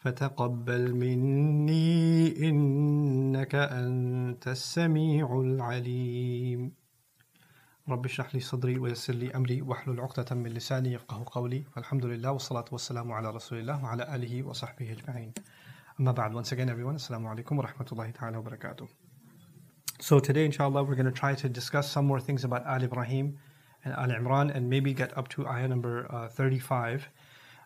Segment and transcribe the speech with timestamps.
[0.00, 6.72] فتقبل مني إنك أنت السميع العليم.
[7.88, 11.64] رب اشرح لي صدري ويسر لي أمري واحلل عقدة من لساني يفقه قولي.
[11.72, 15.32] فالحمد لله والصلاة والسلام على رسول الله وعلى آله وصحبه أجمعين.
[16.00, 18.88] أما بعد once again everyone السلام عليكم ورحمة الله تعالى وبركاته.
[20.00, 23.36] So today inshallah we're going to try to discuss some more things about Al Ibrahim
[23.84, 27.10] and Al Imran and maybe get up to ayah number uh, 35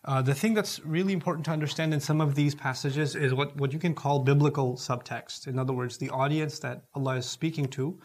[0.06, 3.56] Uh, the thing that's really important to understand in some of these passages is what,
[3.56, 5.46] what you can call biblical subtext.
[5.46, 7.98] In other words, the audience that Allah is speaking to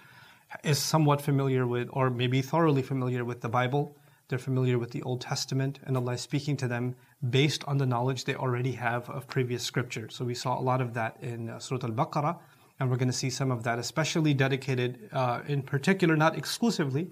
[0.64, 3.97] is somewhat familiar with, or maybe thoroughly familiar with the Bible.
[4.30, 6.95] They're familiar with the Old Testament, and Allah is speaking to them
[7.30, 10.08] based on the knowledge they already have of previous scripture.
[10.09, 12.39] So we saw a lot of that in uh, Surah Al Baqarah,
[12.80, 17.11] and we're going to see some of that, especially dedicated, uh, in particular, not exclusively,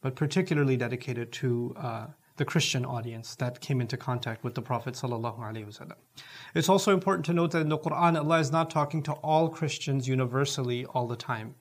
[0.00, 2.06] but particularly dedicated to uh,
[2.38, 5.00] the Christian audience that came into contact with the Prophet.
[6.54, 9.48] It's also important to note that in the Quran, Allah is not talking to all
[9.48, 11.54] Christians universally all the time.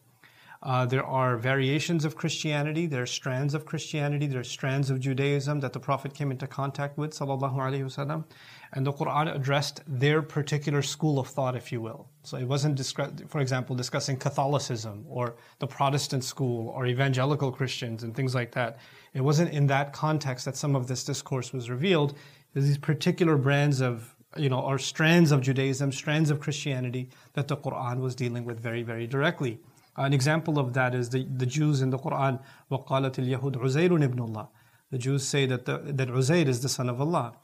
[0.67, 4.99] Uh, there are variations of Christianity, there are strands of Christianity, there are strands of
[4.99, 8.25] Judaism that the Prophet came into contact with, ﷺ,
[8.73, 12.09] and the Quran addressed their particular school of thought, if you will.
[12.23, 12.85] So it wasn't,
[13.29, 18.79] for example, discussing Catholicism or the Protestant school or evangelical Christians and things like that.
[19.13, 22.17] It wasn't in that context that some of this discourse was revealed.
[22.53, 27.47] There's these particular brands of, you know, or strands of Judaism, strands of Christianity that
[27.47, 29.61] the Quran was dealing with very, very directly.
[29.96, 32.40] An example of that is the, the Jews in the Quran,
[32.70, 34.48] وَقَالَتِ الْيَهُودُ عُزَيْرٌ ibn اللَّهِ
[34.90, 37.34] The Jews say that, the, that Uzair is the son of Allah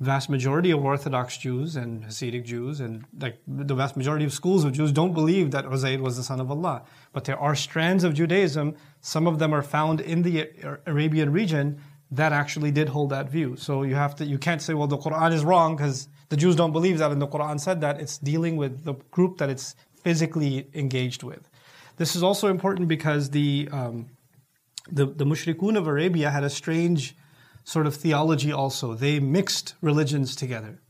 [0.00, 4.64] vast majority of Orthodox Jews and Hasidic Jews and like the vast majority of schools
[4.64, 6.82] of Jews don't believe that Uzair was the son of Allah.
[7.12, 10.48] But there are strands of Judaism, some of them are found in the
[10.86, 11.80] Arabian region
[12.10, 13.56] that actually did hold that view.
[13.56, 16.54] So you have to you can't say well the Quran is wrong because the Jews
[16.54, 18.00] don't believe that and the Quran said that.
[18.00, 19.74] It's dealing with the group that it's
[20.04, 21.48] physically engaged with.
[21.97, 24.07] This is also important because the um,
[24.91, 27.15] the, the mushrikun of Arabia had a strange
[27.63, 28.93] sort of theology also.
[28.93, 30.81] They mixed religions together.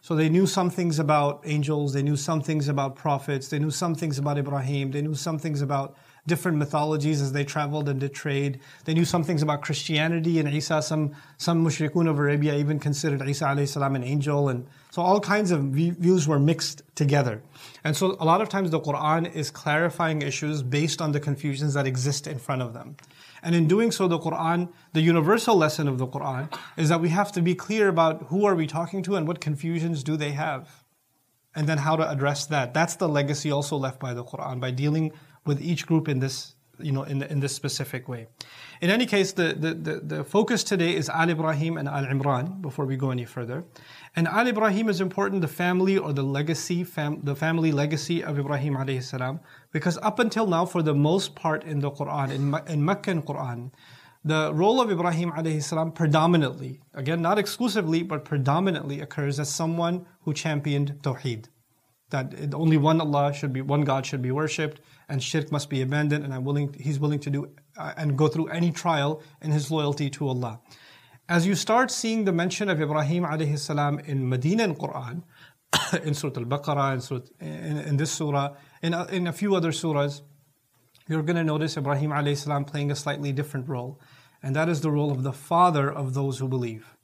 [0.00, 3.70] So they knew some things about angels, they knew some things about prophets, they knew
[3.70, 8.00] some things about Ibrahim, they knew some things about different mythologies as they traveled and
[8.00, 8.60] did trade.
[8.84, 10.82] They knew some things about Christianity and Isa.
[10.82, 15.20] Some some mushrikun of Arabia even considered Isa alayhi salam an angel, and so all
[15.20, 17.42] kinds of views were mixed together.
[17.82, 21.74] And so a lot of times the Quran is clarifying issues based on the confusions
[21.74, 22.96] that exist in front of them.
[23.42, 27.10] And in doing so, the Quran, the universal lesson of the Quran is that we
[27.10, 30.30] have to be clear about who are we talking to and what confusions do they
[30.30, 30.82] have.
[31.54, 32.74] And then how to address that.
[32.74, 35.12] That's the legacy also left by the Quran by dealing
[35.44, 38.26] with each group in this, you know, in, in this specific way.
[38.80, 42.60] In any case, the, the, the, the focus today is Al Ibrahim and Al Imran
[42.60, 43.64] before we go any further.
[44.16, 48.38] And Al Ibrahim is important, the family or the legacy, fam, the family legacy of
[48.38, 49.40] Ibrahim alayhi salam,
[49.72, 53.70] because up until now, for the most part in the Quran, in, in Meccan Quran,
[54.24, 60.06] the role of Ibrahim alayhi salam predominantly, again not exclusively, but predominantly occurs as someone
[60.22, 61.46] who championed Tawheed.
[62.10, 65.82] That only one Allah should be, one God should be worshipped, and shirk must be
[65.82, 69.50] abandoned, and I'm willing, he's willing to do uh, and go through any trial in
[69.50, 70.60] his loyalty to Allah.
[71.28, 75.22] As you start seeing the mention of Ibrahim alayhi salam in Medina in Quran,
[76.04, 80.22] in Surah Al-Baqarah, in, in, in, this surah, in in a few other surahs,
[81.08, 84.00] you're going to notice Ibrahim alayhi salam playing a slightly different role.
[84.42, 86.96] And that is the role of the father of those who believe.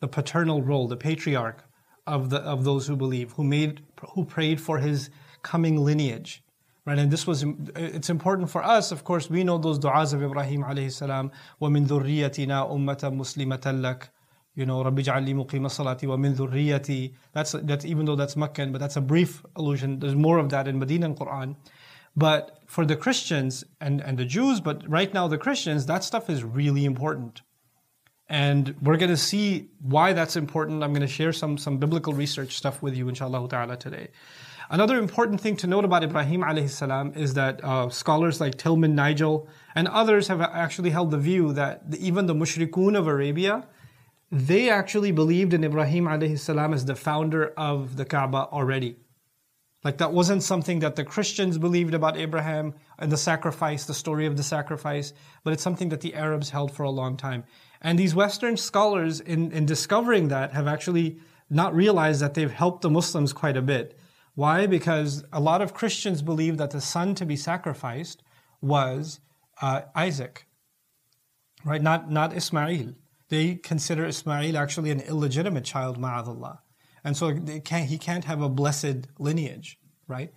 [0.00, 1.64] The paternal role, the patriarch
[2.06, 3.82] of, the, of those who believe, who, made,
[4.14, 5.10] who prayed for his
[5.42, 6.42] coming lineage.
[6.85, 7.43] Right, and this was
[7.75, 8.93] it's important for us.
[8.93, 11.31] Of course, we know those du'as of Ibrahim alayhi salam.
[11.61, 14.07] وَمِن ذُرِّيَّتِنَا أُمَّةً مُسْلِمَةً لَكَ
[14.57, 17.13] you know, Rabbi ja'alli muqima salati wa min dhurriyati.
[17.31, 19.99] That's, that's, even though that's Meccan, but that's a brief allusion.
[19.99, 21.55] There's more of that in Medina Quran.
[22.15, 26.27] But for the Christians and, and the Jews, but right now the Christians, that stuff
[26.27, 27.43] is really important.
[28.27, 30.83] And we're going to see why that's important.
[30.83, 34.07] I'm going to share some, some biblical research stuff with you, inshallah ta'ala, today.
[34.70, 38.94] Another important thing to note about Ibrahim alayhi salam is that uh, scholars like Tilman
[38.94, 43.66] Nagel and others have actually held the view that even the mushrikun of Arabia,
[44.30, 48.96] they actually believed in Ibrahim alayhi salam as the founder of the Kaaba already.
[49.84, 54.26] Like that wasn't something that the Christians believed about Abraham and the sacrifice, the story
[54.26, 55.12] of the sacrifice,
[55.42, 57.44] but it's something that the Arabs held for a long time.
[57.80, 61.18] And these Western scholars, in, in discovering that, have actually
[61.50, 63.98] not realized that they've helped the Muslims quite a bit.
[64.34, 64.66] Why?
[64.66, 68.22] Because a lot of Christians believe that the son to be sacrificed
[68.60, 69.20] was
[69.60, 70.46] uh, Isaac,
[71.64, 71.82] right?
[71.82, 72.94] Not, not Ismail.
[73.28, 76.58] They consider Ismail actually an illegitimate child, ma'adallah.
[77.04, 80.32] And so can't, he can't have a blessed lineage, right?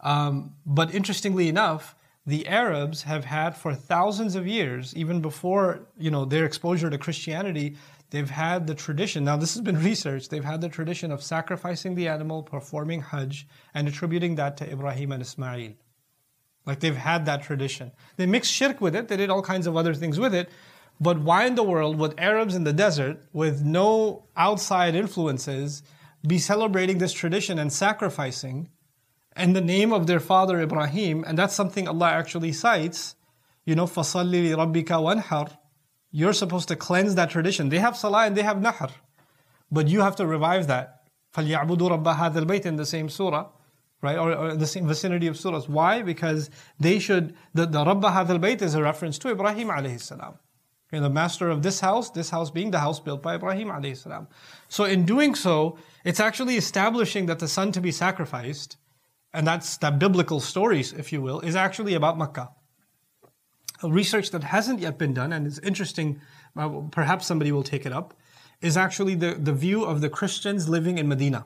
[0.00, 1.94] Um, but interestingly enough,
[2.26, 6.98] the Arabs have had for thousands of years, even before you know their exposure to
[6.98, 7.76] Christianity,
[8.11, 9.23] they've had the tradition.
[9.23, 10.29] Now this has been researched.
[10.29, 15.11] They've had the tradition of sacrificing the animal, performing Hajj, and attributing that to Ibrahim
[15.11, 15.73] and Ismail.
[16.65, 17.91] Like they've had that tradition.
[18.17, 19.07] They mixed shirk with it.
[19.07, 20.49] They did all kinds of other things with it.
[20.99, 25.83] But why in the world would Arabs in the desert, with no outside influences,
[26.25, 28.69] be celebrating this tradition and sacrificing
[29.35, 31.23] in the name of their father Ibrahim?
[31.25, 33.15] And that's something Allah actually cites.
[33.63, 35.57] You know, فَصَلِّ لِرَبِّكَ وَانْحَرْ
[36.11, 37.69] You're supposed to cleanse that tradition.
[37.69, 38.89] They have salah and they have nahr.
[39.71, 41.03] But you have to revive that.
[41.35, 43.47] فَلْيَعْبُدُوا رَبَّ هَذَا الْبَيْتِ in the same surah
[44.01, 44.17] right?
[44.17, 45.67] Or, or, the same vicinity of surahs.
[45.67, 46.01] Why?
[46.01, 46.49] Because
[46.79, 50.35] they should, the, the Rabba Hadal Bayt is a reference to Ibrahim alayhi salam.
[50.91, 54.27] the master of this house, this house being the house built by Ibrahim alayhi salam.
[54.69, 58.77] So in doing so, it's actually establishing that the son to be sacrificed,
[59.33, 62.49] and that's that biblical stories, if you will, is actually about Makkah.
[63.82, 66.20] Research that hasn't yet been done, and is interesting,
[66.56, 68.14] uh, perhaps somebody will take it up,
[68.60, 71.44] is actually the, the view of the Christians living in Medina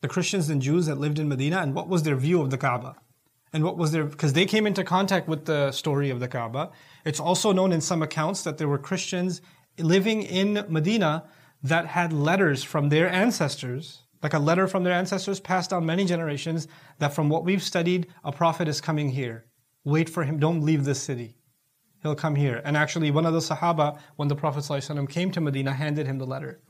[0.00, 2.58] the Christians and Jews that lived in Medina and what was their view of the
[2.58, 2.96] Kaaba.
[3.52, 6.70] And what was their, because they came into contact with the story of the Kaaba.
[7.04, 9.40] It's also known in some accounts that there were Christians
[9.78, 11.24] living in Medina
[11.62, 16.04] that had letters from their ancestors, like a letter from their ancestors passed down many
[16.04, 16.68] generations,
[16.98, 19.46] that from what we've studied, a prophet is coming here.
[19.84, 21.36] Wait for him, don't leave this city.
[22.06, 22.62] He'll come here.
[22.64, 26.18] And actually, one of the Sahaba, when the Prophet ﷺ came to Medina, handed him
[26.18, 26.60] the letter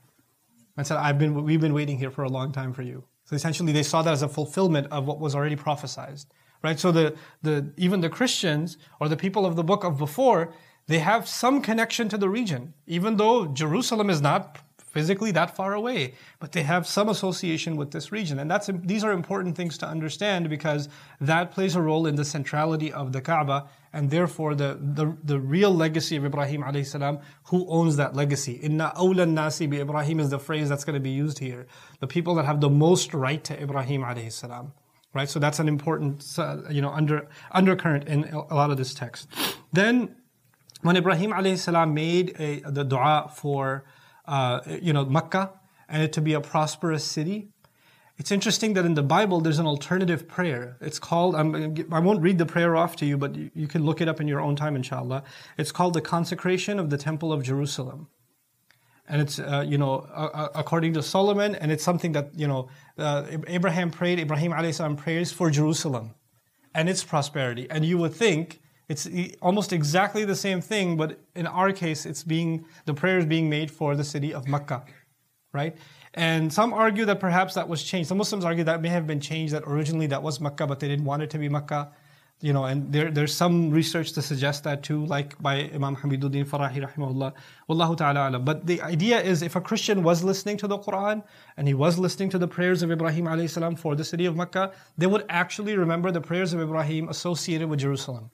[0.79, 3.05] and said, I've been, we've been waiting here for a long time for you.
[3.25, 6.21] So essentially, they saw that as a fulfillment of what was already prophesied,
[6.63, 6.81] right?
[6.81, 10.55] So the, the, even the Christians or the people of the book of before,
[10.87, 14.59] they have some connection to the region, even though Jerusalem is not
[14.97, 18.39] physically that far away, but they have some association with this region.
[18.39, 20.89] And that's, these are important things to understand because
[21.21, 25.39] that plays a role in the centrality of the Kaaba and therefore the, the, the
[25.39, 28.53] real legacy of Ibrahim alayhi salam, who owns that legacy.
[28.53, 31.67] Inna awla nasi bi Ibrahim is the phrase that's going to be used here.
[32.01, 34.73] The people that have the most right to Ibrahim alayhi salam.
[35.13, 35.29] Right?
[35.29, 39.29] So that's an important, uh, you know, under, undercurrent in a lot of this text.
[39.75, 40.17] Then,
[40.81, 43.85] when Ibrahim alayhi salam made a, the dua for
[44.27, 45.53] uh, you know, Makkah
[45.89, 47.49] and it to be a prosperous city.
[48.19, 50.79] It's interesting that in the Bible there's an alternative prayer.
[50.81, 53.85] It's called, I'm, I won't read the prayer off to you, but you, you can
[53.85, 55.23] look it up in your own time, inshallah.
[55.59, 58.09] It's called the consecration of the Temple of Jerusalem.
[59.09, 62.69] And it's, uh, you know, uh, according to Solomon, and it's something that, you know,
[62.99, 66.15] uh, Abraham prayed, Ibrahim alayhi salam prays for Jerusalem
[66.75, 67.69] and its prosperity.
[67.71, 69.09] And you would think it's
[69.43, 73.51] almost exactly the same thing, but in our case, it's being the prayer is being
[73.51, 74.85] made for the city of Mecca,
[75.53, 75.77] right?
[76.15, 78.09] And some argue that perhaps that was changed.
[78.09, 79.53] Some Muslims argue that may have been changed.
[79.53, 81.93] That originally that was Mecca, but they didn't want it to be Mecca.
[82.43, 86.47] You know, and there, there's some research to suggest that too, like by Imam Hamiduddin
[86.47, 87.33] Farahi rahimahullah.
[87.69, 88.45] Wallahu ta'ala alam.
[88.45, 91.25] But the idea is if a Christian was listening to the Quran
[91.57, 94.37] and he was listening to the prayers of Ibrahim alayhi salam for the city of
[94.37, 98.31] Mecca, they would actually remember the prayers of Ibrahim associated with Jerusalem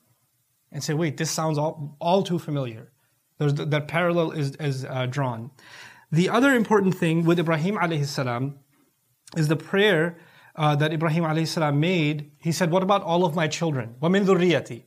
[0.71, 2.91] and say, wait, this sounds all, all too familiar.
[3.37, 5.51] There's the, that parallel is, is uh, drawn.
[6.11, 8.59] The other important thing with Ibrahim alayhi salam
[9.35, 10.17] is the prayer
[10.55, 12.31] uh, that Ibrahim alayhi salam made.
[12.39, 13.95] He said, what about all of my children?
[14.01, 14.83] وَمِن ذُرِّيَّتِي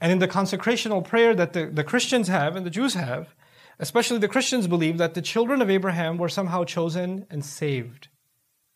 [0.00, 3.34] And in the consecrational prayer that the, the Christians have and the Jews have,
[3.78, 8.08] especially the Christians believe that the children of Abraham were somehow chosen and saved.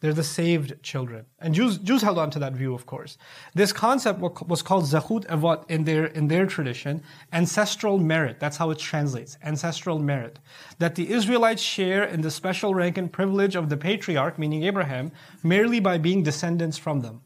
[0.02, 1.26] They're the saved children.
[1.40, 3.20] And Jews, Jews held on to that view, of course.
[3.54, 8.40] This concept was called Zachut Avot in their, in their tradition, ancestral merit.
[8.40, 10.40] That's how it translates, ancestral merit.
[10.80, 15.12] That the Israelites share in the special rank and privilege of the patriarch, meaning Abraham,
[15.44, 17.22] merely by being descendants from them.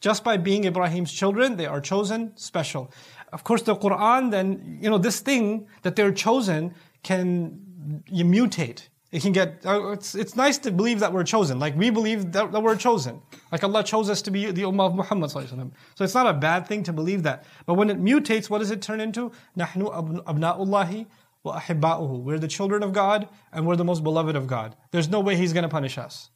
[0.00, 2.90] Just by being Ibrahim's children, they are chosen special.
[3.32, 6.74] Of course, the Quran then, you know, this thing that they're chosen
[7.04, 11.58] can mutate it can get uh, it's, it's nice to believe that we're chosen.
[11.58, 13.20] Like we believe that, that we're chosen.
[13.50, 16.66] Like allah chose us to be the ummah of muhammad so it's not a bad
[16.66, 17.44] thing to believe that.
[17.66, 19.32] But when it mutates what does it turn into?
[19.56, 21.06] Nahnu abna'ullahi
[21.42, 24.76] wa we're the children of god and we're the most beloved of god.
[24.90, 26.30] There's no way he's going to punish us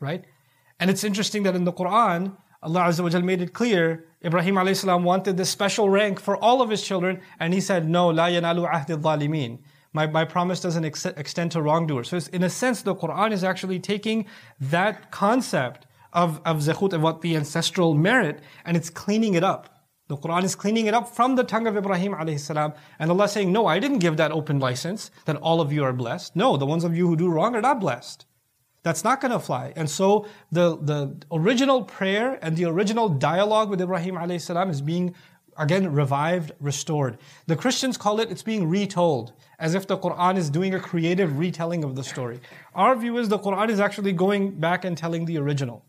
[0.00, 0.24] right?
[0.80, 5.02] And it's interesting that in the quran allah azza wa made it clear ibrahim alayhi
[5.02, 8.68] wanted this special rank for all of his children and he said no la yanalu
[8.70, 9.58] ahdi dhalimin
[9.94, 12.08] my, my promise doesn't ex- extend to wrongdoers.
[12.08, 14.26] So, in a sense, the Quran is actually taking
[14.60, 19.70] that concept of, of zekhut, of what the ancestral merit, and it's cleaning it up.
[20.08, 22.74] The Quran is cleaning it up from the tongue of Ibrahim alayhi salam.
[22.98, 25.94] And Allah saying, no, I didn't give that open license that all of you are
[25.94, 26.36] blessed.
[26.36, 28.26] No, the ones of you who do wrong are not blessed.
[28.82, 29.72] That's not going to fly.
[29.76, 34.82] And so the, the original prayer and the original dialogue with Ibrahim alayhi salam is
[34.82, 35.14] being
[35.56, 37.16] again revived, restored.
[37.46, 41.38] The Christians call it, it's being retold, as if the Quran is doing a creative
[41.38, 42.40] retelling of the story.
[42.74, 45.84] Our view is the Quran is actually going back and telling the original.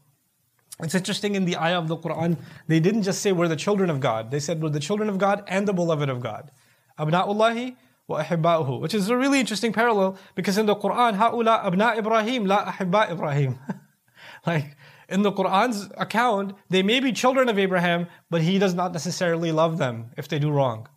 [0.82, 3.90] It's interesting in the ayah of the Quran, they didn't just say we're the children
[3.90, 4.32] of God.
[4.32, 6.52] They said we're the children of God and the beloved of God.
[7.00, 7.76] Abna'ullahi
[8.08, 8.82] wa ahibba'uhu.
[8.82, 13.12] Which is a really interesting parallel because in the Quran, ha'ula abna Ibrahim la ahibba
[13.12, 13.58] Ibrahim.
[14.46, 14.76] like,
[15.08, 19.52] in the Quran's account, they may be children of Abraham, but he does not necessarily
[19.52, 20.88] love them if they do wrong.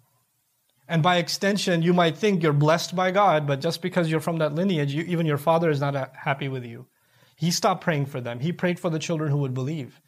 [0.88, 4.38] And by extension, you might think you're blessed by God, but just because you're from
[4.38, 6.86] that lineage, you, even your father is not happy with you.
[7.36, 8.40] He stopped praying for them.
[8.40, 10.02] He prayed for the children who would believe.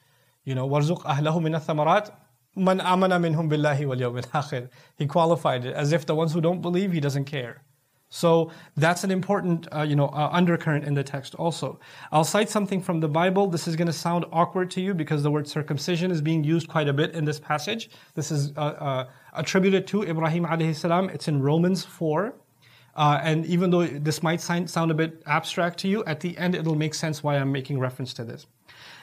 [0.44, 2.12] You know, وَارْزُقْ أَهْلَهُ مِنَ الثَّمَرَاتِ
[2.58, 6.62] مَنْ آمَنَ مِنْهُمْ بِاللَّهِ وَالْيَوْمِ الْآخِرِ He qualified it as if the ones who don't
[6.62, 7.64] believe, he doesn't care.
[8.10, 11.80] So that's an important, uh, you know, uh, undercurrent in the text also.
[12.12, 13.48] I'll cite something from the Bible.
[13.48, 16.70] This is going to sound awkward to you because the word circumcision is being used
[16.70, 17.90] quite a bit in this passage.
[18.14, 21.09] This is uh, uh attributed to Ibrahim alayhi salam.
[21.11, 22.35] It's in Romans 4.
[22.95, 26.55] Uh, and even though this might sound a bit abstract to you, at the end
[26.55, 28.47] it'll make sense why I'm making reference to this.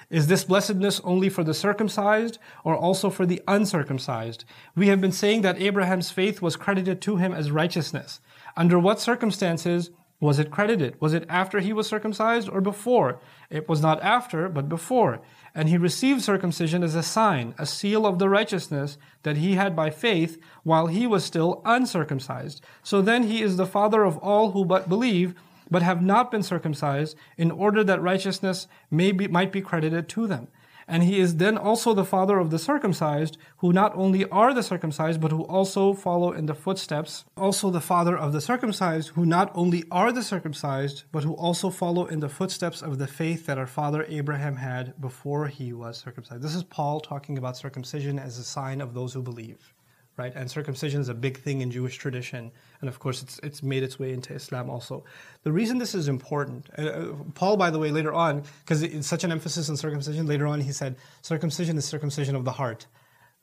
[0.09, 4.45] Is this blessedness only for the circumcised or also for the uncircumcised?
[4.75, 8.21] We have been saying that Abraham's faith was credited to him as righteousness.
[8.55, 10.99] Under what circumstances was it credited?
[11.01, 13.19] Was it after he was circumcised or before?
[13.49, 15.21] It was not after, but before.
[15.57, 19.75] And he received circumcision as a sign, a seal of the righteousness that he had
[19.75, 22.63] by faith while he was still uncircumcised.
[22.83, 25.33] So then he is the father of all who but believe,
[25.71, 30.27] but have not been circumcised, in order that righteousness may be, might be credited to
[30.27, 30.47] them.
[30.87, 34.63] And he is then also the father of the circumcised, who not only are the
[34.63, 37.25] circumcised, but who also follow in the footsteps.
[37.35, 41.69] Also the father of the circumcised, who not only are the circumcised, but who also
[41.69, 45.97] follow in the footsteps of the faith that our father Abraham had before he was
[45.97, 46.41] circumcised.
[46.41, 49.73] This is Paul talking about circumcision as a sign of those who believe
[50.17, 50.33] right?
[50.35, 53.83] And circumcision is a big thing in Jewish tradition, and of course, it's it's made
[53.83, 55.05] its way into Islam also.
[55.43, 59.07] The reason this is important, uh, uh Paul, by the way, later on, because it's
[59.07, 62.87] such an emphasis on circumcision, later on he said circumcision is circumcision of the heart,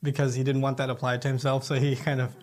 [0.03, 2.35] because he didn't want that applied to himself, so he kind of.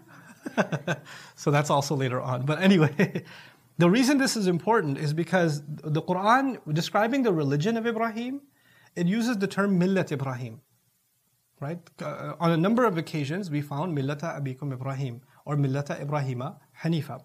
[1.37, 2.45] so that's also later on.
[2.45, 3.23] But anyway,
[3.79, 8.41] the reason this is important is because the Quran describing the religion of Ibrahim,
[8.97, 10.63] it uses the term millat Ibrahim
[11.63, 11.79] right?
[12.03, 17.23] Uh, on a number of occasions, we found Millata Abikum Ibrahim or Millata Ibrahima Hanifa.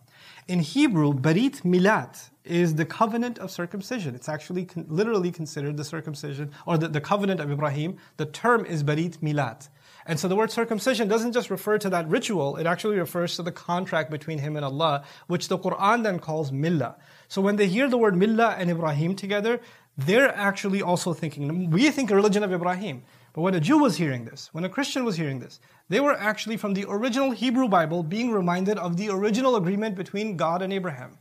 [0.48, 4.16] In Hebrew, Barit Milat is the covenant of circumcision.
[4.16, 7.98] It's actually con- literally considered the circumcision or the, the covenant of Ibrahim.
[8.18, 9.70] The term is Barit Milat.
[10.06, 13.44] And so the word circumcision doesn't just refer to that ritual, it actually refers to
[13.44, 16.96] the contract between him and Allah, which the Quran then calls millah.
[17.28, 19.60] So when they hear the word millah and Ibrahim together,
[19.98, 23.04] they're actually also thinking, we think religion of Ibrahim.
[23.38, 26.16] But when a Jew was hearing this, when a Christian was hearing this, they were
[26.16, 30.74] actually from the original Hebrew Bible being reminded of the original agreement between God and
[30.74, 31.20] Abraham.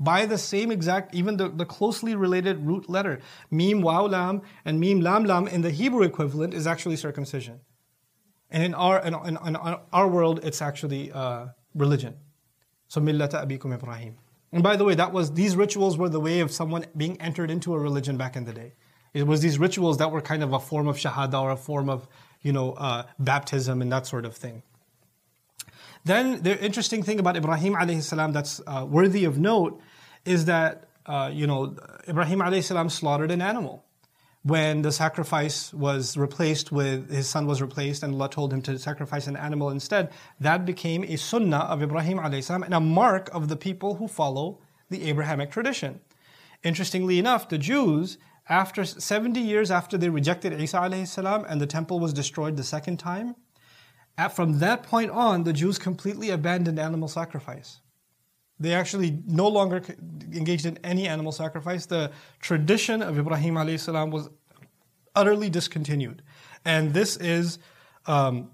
[0.00, 3.20] By the same exact, even the, the closely related root letter,
[3.52, 7.60] mim waw lam and mim lam lam in the Hebrew equivalent is actually circumcision.
[8.50, 9.56] And in our, in, in, in
[9.92, 12.16] our world, it's actually uh, religion.
[12.88, 14.16] So millata abikum Ibrahim.
[14.50, 17.48] And by the way, that was these rituals were the way of someone being entered
[17.48, 18.72] into a religion back in the day.
[19.14, 21.88] It was these rituals that were kind of a form of shahada or a form
[21.88, 22.06] of,
[22.42, 24.62] you know, uh, baptism and that sort of thing.
[26.04, 29.80] Then the interesting thing about Ibrahim alayhi salam that's uh, worthy of note
[30.24, 31.76] is that, uh, you know,
[32.08, 33.84] Ibrahim alayhi salam slaughtered an animal.
[34.44, 38.78] When the sacrifice was replaced with, his son was replaced and Allah told him to
[38.78, 40.10] sacrifice an animal instead,
[40.40, 44.58] that became a sunnah of Ibrahim salam and a mark of the people who follow
[44.88, 46.00] the Abrahamic tradition.
[46.62, 48.16] Interestingly enough, the Jews
[48.48, 52.98] after 70 years after they rejected Isa salam and the temple was destroyed the second
[52.98, 53.36] time,
[54.16, 57.80] at, from that point on, the Jews completely abandoned animal sacrifice.
[58.58, 59.82] They actually no longer
[60.32, 61.86] engaged in any animal sacrifice.
[61.86, 64.28] The tradition of Ibrahim salam was
[65.14, 66.22] utterly discontinued.
[66.64, 67.60] And this is
[68.06, 68.50] um,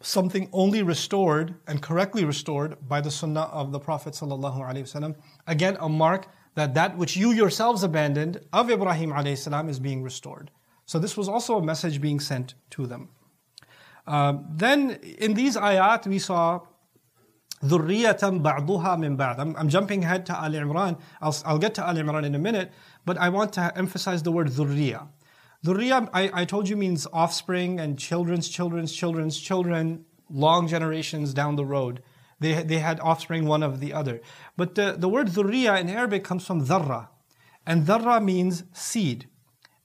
[0.00, 4.20] something only restored and correctly restored by the sunnah of the Prophet.
[5.46, 6.26] Again, a mark
[6.59, 10.51] that that which you yourselves abandoned of Ibrahim alayhi is being restored.
[10.85, 13.09] So this was also a message being sent to them.
[14.07, 16.61] Um, then in these ayat we saw
[17.63, 19.39] ذُرِّيَّةً بَعْضُهَا مِنْ بَعْض.
[19.39, 20.99] I'm, I'm jumping ahead to Ali Imran.
[21.21, 22.71] I'll, I'll get to Ali Imran in a minute,
[23.05, 25.07] but I want to emphasize the word ذُرِّيَّة.
[25.65, 31.55] ذُرِّيَّة, I, I told you means offspring and children's children's children's children, long generations down
[31.55, 32.03] the road.
[32.40, 34.20] They, they had offspring one of the other.
[34.56, 37.08] But the, the word Zuriya in Arabic comes from dharra.
[37.66, 39.28] And dharra means seed.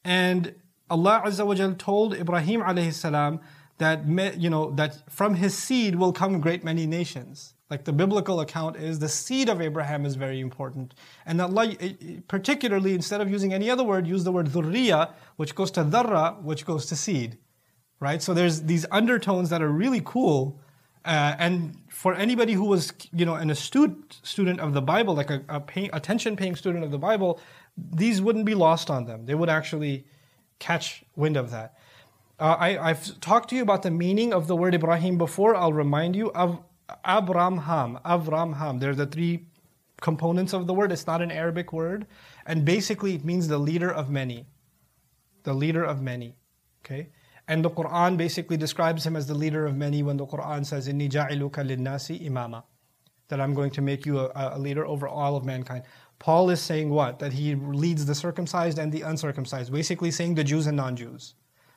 [0.04, 0.56] And
[0.90, 3.42] Allah Azza wa Jal told Ibrahim alayhi salam
[3.78, 4.08] that
[4.40, 7.56] you know that from his seed will come great many nations.
[7.70, 10.94] Like the biblical account is the seed of Abraham is very important.
[11.26, 15.12] And Allah eh, eh, particularly instead of using any other word use the word dhurriya
[15.36, 17.38] which goes to dharra which goes to seed.
[18.00, 18.22] Right?
[18.22, 20.60] So there's these undertones that are really cool
[21.06, 25.30] uh, and for anybody who was, you know, an astute student of the Bible, like
[25.30, 27.40] a, a pay, attention-paying student of the Bible,
[27.78, 29.26] these wouldn't be lost on them.
[29.26, 30.06] They would actually
[30.58, 31.78] catch wind of that.
[32.40, 35.56] Uh, I, have talked to you about the meaning of the word Ibrahim before.
[35.56, 36.60] I'll remind you of
[37.06, 38.80] Abramham, Avramham.
[38.80, 39.48] They're the three
[40.02, 40.92] components of the word.
[40.92, 42.08] It's not an Arabic word.
[42.46, 44.48] And basically, it means the leader of many.
[45.44, 46.36] The leader of many.
[46.84, 47.10] Okay?
[47.48, 50.88] And the Quran basically describes him as the leader of many when the Quran says,
[50.88, 52.64] Inni ja'iluka linnasi imama.
[53.28, 55.84] That I'm going to make you a, a leader over all of mankind.
[56.20, 57.20] Paul is saying what?
[57.20, 59.72] That he leads the circumcised and the uncircumcised.
[59.72, 61.36] Basically saying the Jews and non Jews.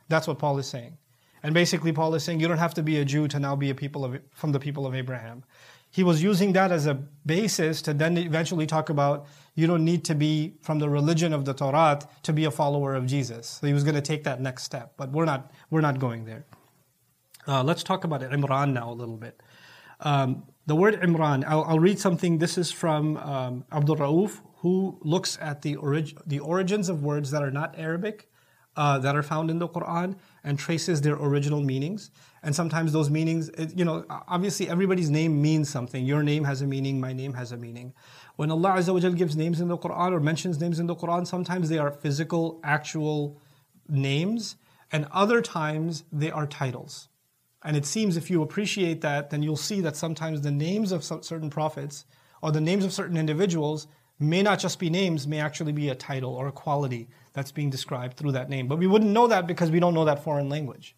[0.09, 0.97] That's what Paul is saying.
[1.43, 3.71] And basically, Paul is saying you don't have to be a Jew to now be
[3.71, 5.45] a people of, from the people of Abraham.
[5.90, 10.04] He was using that as a basis to then eventually talk about you don't need
[10.04, 13.58] to be from the religion of the Torah to be a follower of Jesus.
[13.60, 16.25] So he was going to take that next step, but we're not we're not going
[16.25, 16.45] there.
[17.47, 19.43] Uh, let's talk about Imran now a little bit.
[20.00, 22.39] Um, the word Imran, I'll, I'll, read something.
[22.39, 27.30] This is from um, Abdul Rauf, who looks at the, orig- the origins of words
[27.30, 28.28] that are not Arabic
[28.76, 32.10] uh, that are found in the Quran and traces their original meanings.
[32.43, 36.05] And sometimes those meanings, eh, you know, obviously everybody's name means something.
[36.05, 37.95] Your name has a meaning, my name has a meaning.
[38.37, 41.27] When Allah Azza wa gives names in the Quran or mentions names in the Quran,
[41.27, 43.41] sometimes they are physical, actual
[43.89, 44.57] names,
[44.93, 47.09] and other times they are titles.
[47.65, 51.03] And it seems if you appreciate that, then you'll see that sometimes the names of
[51.05, 52.05] certain prophets
[52.41, 53.89] or the names of certain individuals
[54.21, 57.71] may not just be names, may actually be a title or a quality that's being
[57.71, 58.69] described through that name.
[58.69, 60.97] But we wouldn't know that because we don't know that foreign language,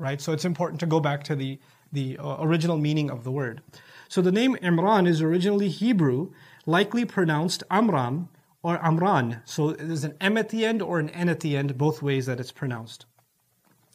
[0.00, 0.20] right?
[0.20, 1.58] So it's important to go back to the,
[1.92, 3.62] the uh, original meaning of the word.
[4.08, 6.32] So the name Imran is originally Hebrew,
[6.66, 8.28] likely pronounced Amram
[8.62, 9.42] or Amran.
[9.44, 12.26] So there's an M at the end or an N at the end, both ways
[12.26, 13.06] that it's pronounced.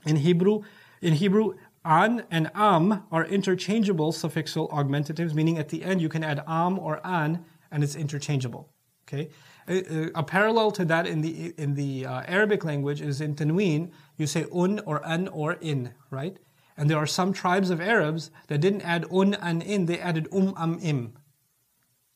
[0.06, 0.62] In Hebrew,
[1.02, 6.24] in Hebrew, an and am are interchangeable suffixal augmentatives, meaning at the end you can
[6.24, 8.70] add am or an and it's interchangeable.
[9.08, 9.30] Okay,
[9.68, 13.92] a, a parallel to that in the in the uh, Arabic language is in Tanween.
[14.18, 16.38] You say un or an or in, right?
[16.78, 20.28] And there are some tribes of Arabs that didn't add un and in; they added
[20.32, 21.18] um am im.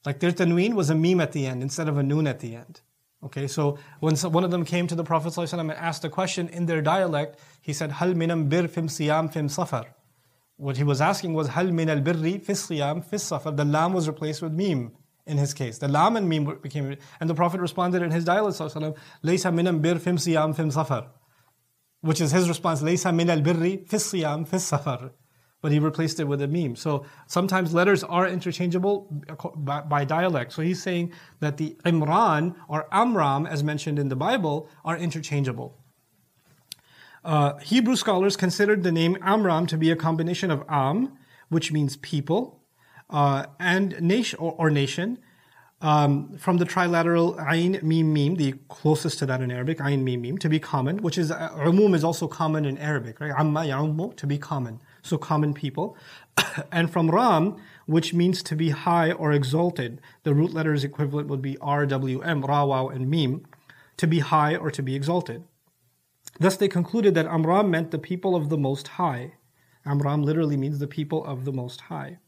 [0.06, 2.56] Like their Tanween was a meme at the end instead of a noon at the
[2.56, 2.82] end.
[3.22, 6.48] Okay, so when one of them came to the Prophet ﷺ and asked a question
[6.48, 9.88] in their dialect, he said, "Hal minam bir fim siyam fim safar."
[10.56, 13.92] What he was asking was, "Hal min al birri fis siyam fis safar." The lam
[13.92, 14.94] was replaced with meme
[15.26, 15.78] in his case.
[15.80, 20.00] The lam and meme became, and the Prophet responded in his dialogue, Laysa minam bir
[20.00, 21.08] fim siyam fim safar.
[22.02, 25.12] Which is his response, min al birri fis siyam fis safar.
[25.62, 26.78] But he replaced it with a meme.
[26.78, 29.08] So sometimes letters are interchangeable
[29.58, 30.54] by, by dialect.
[30.54, 35.78] So he's saying that the Imran or Amram, as mentioned in the Bible, are interchangeable.
[37.26, 41.18] Uh, Hebrew scholars considered the name Amram to be a combination of Am,
[41.50, 42.64] which means people,
[43.10, 45.20] uh, and nation or, or nation
[45.82, 50.22] um, from the trilateral ayn mim mim, the closest to that in Arabic, ayn mim
[50.22, 53.32] mim, to be common, which is uh, umum is also common in Arabic, right?
[53.38, 55.96] Amma ya'ummu, to be common, so common people,
[56.72, 60.02] and from ram, which means to be high or exalted.
[60.24, 63.46] The root letters equivalent would be r, w, m, ra, waw, and mim,
[63.98, 65.44] to be high or to be exalted.
[66.40, 69.34] Thus, they concluded that Amram meant the people of the Most High.
[69.86, 72.20] Amram literally means the people of the Most High.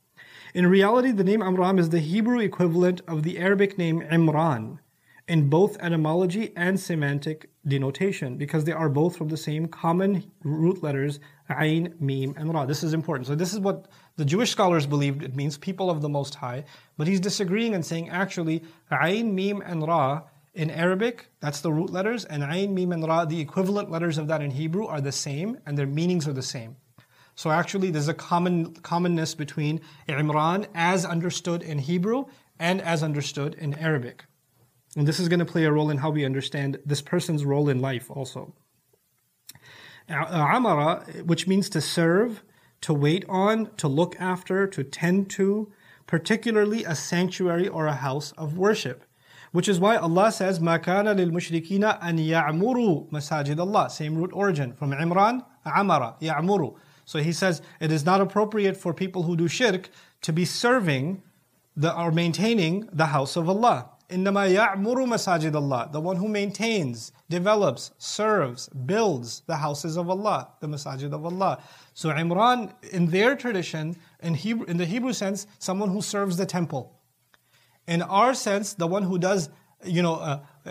[0.53, 4.79] In reality, the name Amram is the Hebrew equivalent of the Arabic name Imran
[5.25, 10.83] in both etymology and semantic denotation because they are both from the same common root
[10.83, 12.65] letters Ain, Mim, and Ra.
[12.65, 13.27] This is important.
[13.27, 13.87] So this is what
[14.17, 16.65] The Jewish scholars believed it means people of the Most High,
[16.97, 18.61] but he's disagreeing and saying actually,
[18.91, 23.23] Ain, Mim, and Ra in Arabic, that's the root letters, and Ain, Mim, and Ra,
[23.23, 26.41] the equivalent letters of that in Hebrew, are the same, and their meanings are the
[26.41, 26.75] same.
[27.40, 32.24] So actually, there's a common commonness between Imran as understood in Hebrew
[32.58, 34.24] and as understood in Arabic.
[34.96, 37.68] And this is going to play a role in how we understand this person's role
[37.68, 38.54] in life also.
[40.08, 42.42] Amara, which means to serve,
[42.80, 45.70] to wait on, to look after, to tend to,
[46.06, 49.04] particularly a sanctuary or a house of worship.
[49.52, 53.90] Which is why Allah says, مَا كَانَ لِلْمُشْرِكِينَ أَن يَعْمُرُوا مَسَاجِدَ Allah.
[53.90, 54.72] Same root origin.
[54.72, 56.76] From Imran, Amara, يَعْمُرُوا.
[57.10, 59.90] So he says, it is not appropriate for people who do shirk
[60.22, 61.22] to be serving
[61.76, 63.90] the, or maintaining the house of Allah.
[64.10, 70.48] إنما يعمر مساجد Allah, the one who maintains, develops, serves, builds the houses of Allah,
[70.60, 71.60] the masajid of Allah.
[71.94, 76.46] So Imran, in their tradition, in, Hebrew, in the Hebrew sense, someone who serves the
[76.46, 76.92] temple.
[77.88, 79.48] In our sense, the one who does,
[79.84, 80.70] you know, uh, uh,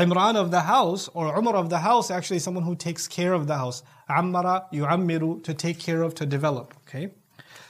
[0.00, 3.46] Imran of the house or Umar of the house, actually someone who takes care of
[3.46, 3.82] the house.
[4.09, 6.73] Ammara, yu'ammiru, to take care of, to develop.
[6.87, 7.11] Okay?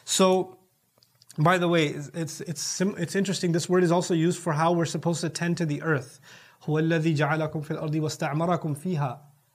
[0.06, 0.58] So,
[1.38, 4.86] by the way, it's, it's, it's interesting, this word is also used for how we're
[4.86, 6.20] supposed to tend to the earth.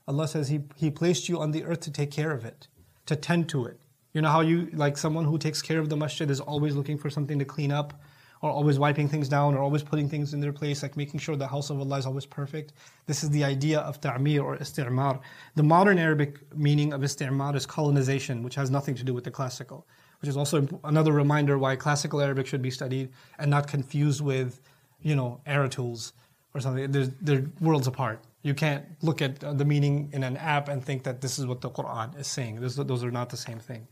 [0.09, 2.69] Allah says he, he placed you on the earth to take care of it,
[3.07, 3.79] to tend to it.
[4.13, 6.99] You know how you, like someone who takes care of the masjid is always looking
[6.99, 8.01] for something to clean up,
[8.43, 11.37] or always wiping things down, or always putting things in their place, like making sure
[11.37, 12.73] the house of Allah is always perfect.
[13.07, 15.21] This is the idea of ta'mir or isti'mar.
[15.57, 19.31] The modern Arabic meaning of isti'mar is colonization, which has nothing to do with the
[19.31, 19.87] classical
[20.21, 24.61] which is also another reminder why classical Arabic should be studied and not confused with,
[25.01, 26.13] you know, Aratus
[26.55, 26.91] or something.
[26.91, 28.21] They're, they're worlds apart.
[28.43, 31.47] You can't look at uh, the meaning in an app and think that this is
[31.47, 32.61] what the Quran is saying.
[32.61, 33.87] Those, those are not the same thing.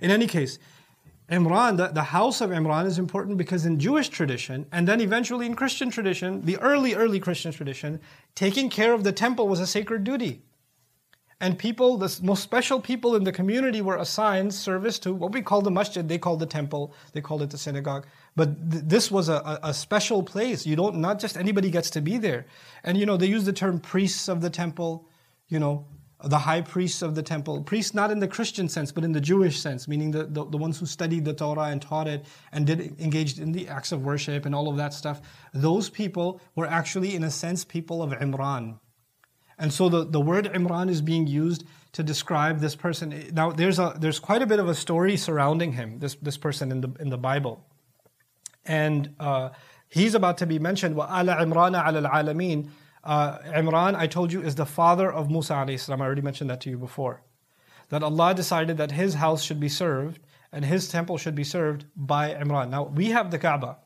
[0.00, 0.58] In any case,
[1.30, 5.46] Imran, the, the house of Imran is important because in Jewish tradition, and then eventually
[5.46, 8.00] in Christian tradition, the early, early Christian tradition,
[8.34, 10.42] taking care of the temple was a sacred duty.
[11.42, 15.40] And people, the most special people in the community were assigned service to what we
[15.40, 18.06] call the masjid, they call the temple, they called it the synagogue.
[18.36, 20.66] But th- this was a, a, special place.
[20.66, 22.44] You don't, not just anybody gets to be there.
[22.84, 25.08] And you know, they use the term priests of the temple,
[25.48, 25.86] you know,
[26.24, 27.62] the high priests of the temple.
[27.62, 30.56] Priests not in the Christian sense, but in the Jewish sense, meaning the, the, the
[30.56, 34.04] ones who studied the Torah and taught it and did engaged in the acts of
[34.04, 35.22] worship and all of that stuff.
[35.54, 38.78] Those people were actually, in a sense, people of Imran
[39.60, 43.30] and so the, the word Imran is being used to describe this person.
[43.32, 46.72] Now there's a there's quite a bit of a story surrounding him, this this person
[46.72, 47.64] in the in the Bible.
[48.64, 49.50] And uh,
[49.88, 52.70] he's about to be mentioned, ala Imran ala alamin.
[53.02, 55.54] Uh, Imran, I told you, is the father of Musa.
[55.54, 57.22] I already mentioned that to you before.
[57.88, 60.20] That Allah decided that his house should be served
[60.52, 62.70] and his temple should be served by Imran.
[62.70, 63.78] Now we have the Kaaba,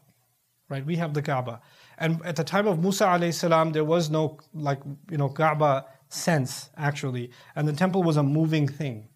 [0.68, 0.84] right?
[0.84, 1.60] We have the Kaaba.
[1.98, 3.18] And at the time of Musa
[3.72, 8.66] there was no like you know Kaaba sense actually, and the temple was a moving
[8.66, 9.08] thing.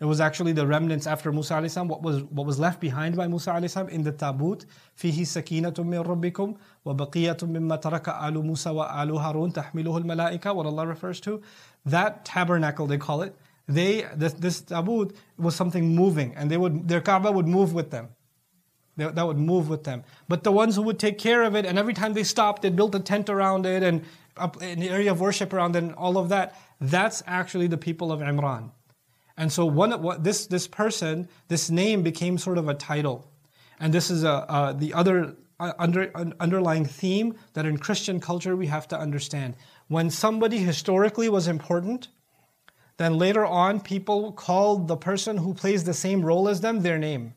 [0.00, 1.86] It was actually the remnants after Musa alayhi.
[1.86, 4.64] What was what was left behind by Musa alayhi in the tabut,
[5.02, 10.54] min rabbikum wa baqiyatum mimma taraka alu Musa wa alu Harun tahmiluhu al-malaika.
[10.54, 11.42] What Allah refers to,
[11.84, 13.34] that tabernacle they call it.
[13.66, 17.90] They this, this tabut was something moving, and they would their Kaaba would move with
[17.90, 18.10] them
[18.98, 20.02] that would move with them.
[20.28, 22.70] But the ones who would take care of it, and every time they stopped, they
[22.70, 24.04] built a tent around it and
[24.36, 26.56] an area of worship around it and all of that.
[26.80, 28.72] That's actually the people of Imran.
[29.38, 33.30] And so one, what, this, this person, this name became sort of a title.
[33.78, 38.56] And this is a, uh, the other uh, under, underlying theme that in Christian culture
[38.56, 39.54] we have to understand.
[39.86, 42.08] When somebody historically was important,
[42.96, 46.98] then later on people called the person who plays the same role as them their
[46.98, 47.34] name.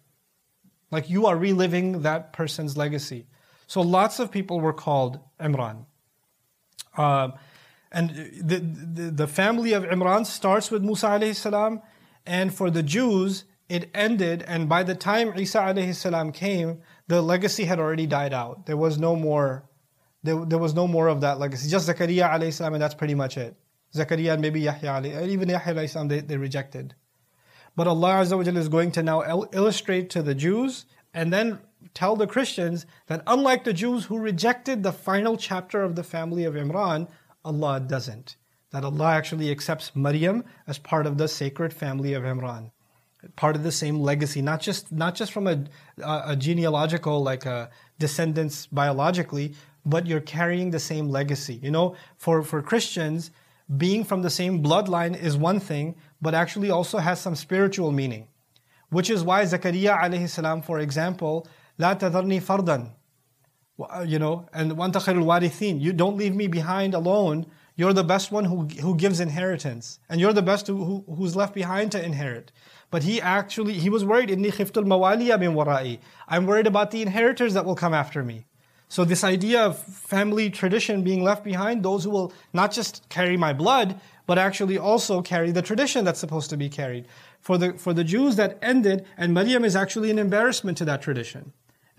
[0.90, 3.28] Like you are reliving that person's legacy.
[3.68, 5.86] So lots of people were called Imran.
[6.98, 7.30] Uh,
[7.91, 8.10] and
[8.41, 11.82] the, the, the, family of Imran starts with Musa alayhi salam,
[12.25, 17.21] and for the Jews, it ended, and by the time Isa alayhi salam came, the
[17.21, 18.65] legacy had already died out.
[18.65, 19.69] There was no more,
[20.23, 21.69] there, there was no more of that legacy.
[21.69, 23.56] Just Zakaria alayhi salam, and that's pretty much it.
[23.93, 26.95] Zakaria and maybe Yahya alayhi, even Yahya alayhi salam, they, they rejected.
[27.75, 31.60] But Allah Azza wa is going to now illustrate to the Jews and then
[31.93, 36.43] tell the Christians that unlike the Jews who rejected the final chapter of the family
[36.43, 37.08] of Imran,
[37.43, 38.36] Allah doesn't.
[38.71, 42.71] That Allah actually accepts Maryam as part of the sacred family of Imran,
[43.36, 45.65] part of the same legacy, not just not just from a,
[46.01, 49.54] a genealogical like a descendants biologically,
[49.86, 51.60] but you're carrying the same legacy.
[51.62, 53.32] You know, for for Christians,
[53.77, 58.27] being from the same bloodline is one thing, but actually also has some spiritual meaning,
[58.89, 61.45] which is why Zakaria alayhi salam, for example,
[61.77, 62.91] لا تذرني fardan
[64.07, 65.81] you know, and وأنت خير الوارثين.
[65.81, 67.46] You don't leave me behind alone.
[67.79, 70.01] You're the best one who, who gives inheritance.
[70.09, 72.51] And you're the best who, who, who's left behind to inherit.
[72.90, 77.03] But he actually, he was worried, إِنِّي خِفْتُ الْمَوَالِيَ مِنْ وَرَائِي I'm worried about the
[77.03, 78.46] inheritors that will come after me.
[78.88, 83.37] So this idea of family tradition being left behind, those who will not just carry
[83.37, 87.07] my blood, but actually also carry the tradition that's supposed to be carried.
[87.40, 91.03] For the, for the Jews that ended, and Maryam is actually an embarrassment to that
[91.03, 91.53] tradition.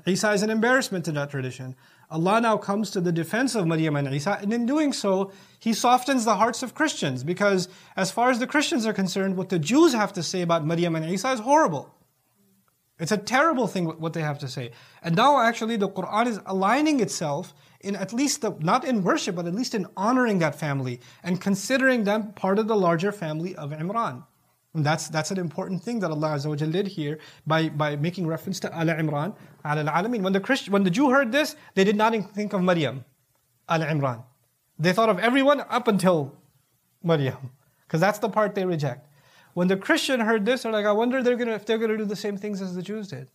[0.07, 1.77] Isa is an embarrassment to that tradition.
[2.11, 5.73] Allah now comes to the defense of Maryam and Isa, and in doing so, He
[5.73, 9.59] softens the hearts of Christians because, as far as the Christians are concerned, what the
[9.59, 11.95] Jews have to say about Maryam and Isa is horrible.
[12.99, 14.73] It's a terrible thing what they have to say.
[15.03, 19.35] And now, actually, the Quran is aligning itself in at least the, not in worship,
[19.35, 23.57] but at least in honoring that family and considering them part of the larger family
[23.57, 24.25] of Imran.
[24.75, 28.27] And that's, that's an important thing that Allah Azza wa did here by, by making
[28.27, 30.23] reference to Al Imran, Al Alamin.
[30.23, 33.05] When the, Christ, when the Jew heard this, they did not think of Maryam,
[33.69, 34.25] Al Imran.
[34.79, 36.35] They thought of everyone up until
[37.03, 37.51] Maryam,
[37.87, 39.07] because that's the part they reject.
[39.53, 41.25] When the Christian heard this, they're like, I wonder if
[41.67, 43.29] they're going to do the same things as the Jews did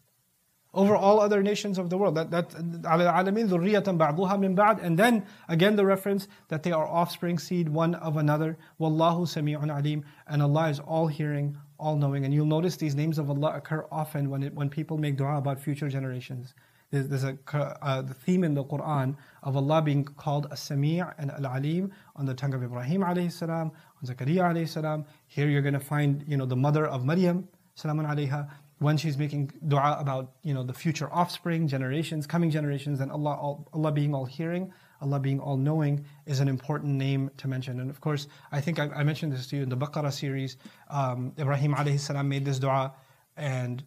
[0.77, 2.15] over all other nations of the world.
[2.15, 4.79] That that ba'duha min ba'd.
[4.79, 8.57] And then again the reference that they are offspring seed one of another.
[8.79, 10.05] Wallahu sami'un alim.
[10.27, 12.25] And Allah is all hearing, all knowing.
[12.25, 15.37] And you'll notice these names of Allah occur often when it, when people make dua
[15.37, 16.53] about future generations.
[16.91, 21.31] There's, there's a uh, the theme in the Quran of Allah being called As-Sami' and
[21.31, 25.05] Al-Alim on the tongue of Ibrahim alayhi salam, on Zakaria alayhi salam.
[25.25, 29.17] Here you're going to find, you know, the mother of Maryam, salamun alayha when she's
[29.17, 33.91] making dua about you know the future offspring, generations, coming generations, and Allah, all, Allah
[33.91, 37.79] being all hearing, Allah being all knowing is an important name to mention.
[37.79, 40.57] And of course, I think I, I mentioned this to you in the Baqarah series.
[40.89, 42.93] Um, Ibrahim alayhi salam made this dua,
[43.35, 43.83] and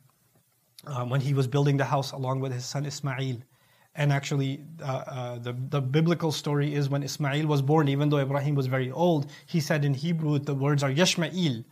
[0.86, 3.38] um, when he was building the house along with his son Ismail.
[3.96, 8.18] And actually, uh, uh, the, the biblical story is when Ismail was born, even though
[8.18, 11.64] Ibrahim was very old, he said in Hebrew, the words are Yashma'il.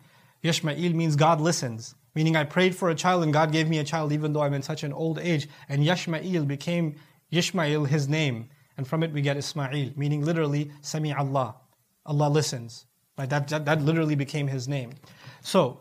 [0.43, 1.95] Yashma'il means God listens.
[2.19, 4.53] Meaning I prayed for a child and God gave me a child even though I'm
[4.53, 5.49] in such an old age.
[5.69, 6.97] And Yashma'il became
[7.33, 8.49] Yishmael his name.
[8.77, 11.55] And from it we get Ismail, meaning literally Sami Allah.
[12.07, 12.87] Allah listens.
[13.17, 13.31] Right?
[13.31, 14.95] That, that, that literally became his name.
[15.43, 15.79] So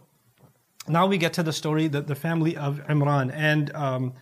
[0.88, 3.32] now we get to the story, the, the family of Imran.
[3.34, 4.14] And um,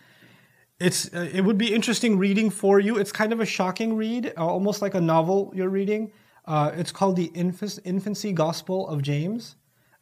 [0.80, 2.96] it's uh, it would be interesting reading for you.
[2.96, 6.12] It's kind of a shocking read, uh, almost like a novel you're reading.
[6.46, 9.56] Uh, it's called the Infancy Gospel of James.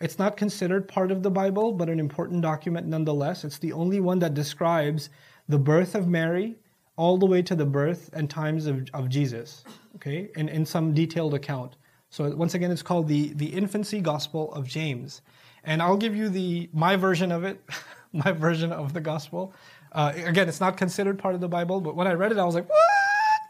[0.05, 3.43] It's not considered part of the Bible, but an important document nonetheless.
[3.43, 5.09] It's the only one that describes
[5.49, 6.57] the birth of Mary
[6.97, 9.65] all the way to the birth and times of, of Jesus,
[9.97, 11.77] okay, in, in some detailed account.
[12.11, 15.23] So once again, it's called the, the Infancy Gospel of James.
[15.65, 17.59] And I'll give you the my version of it,
[18.13, 19.55] my version of the gospel.
[19.93, 22.45] Uh, again, it's not considered part of the Bible, but when I read it, I
[22.45, 22.79] was like, what?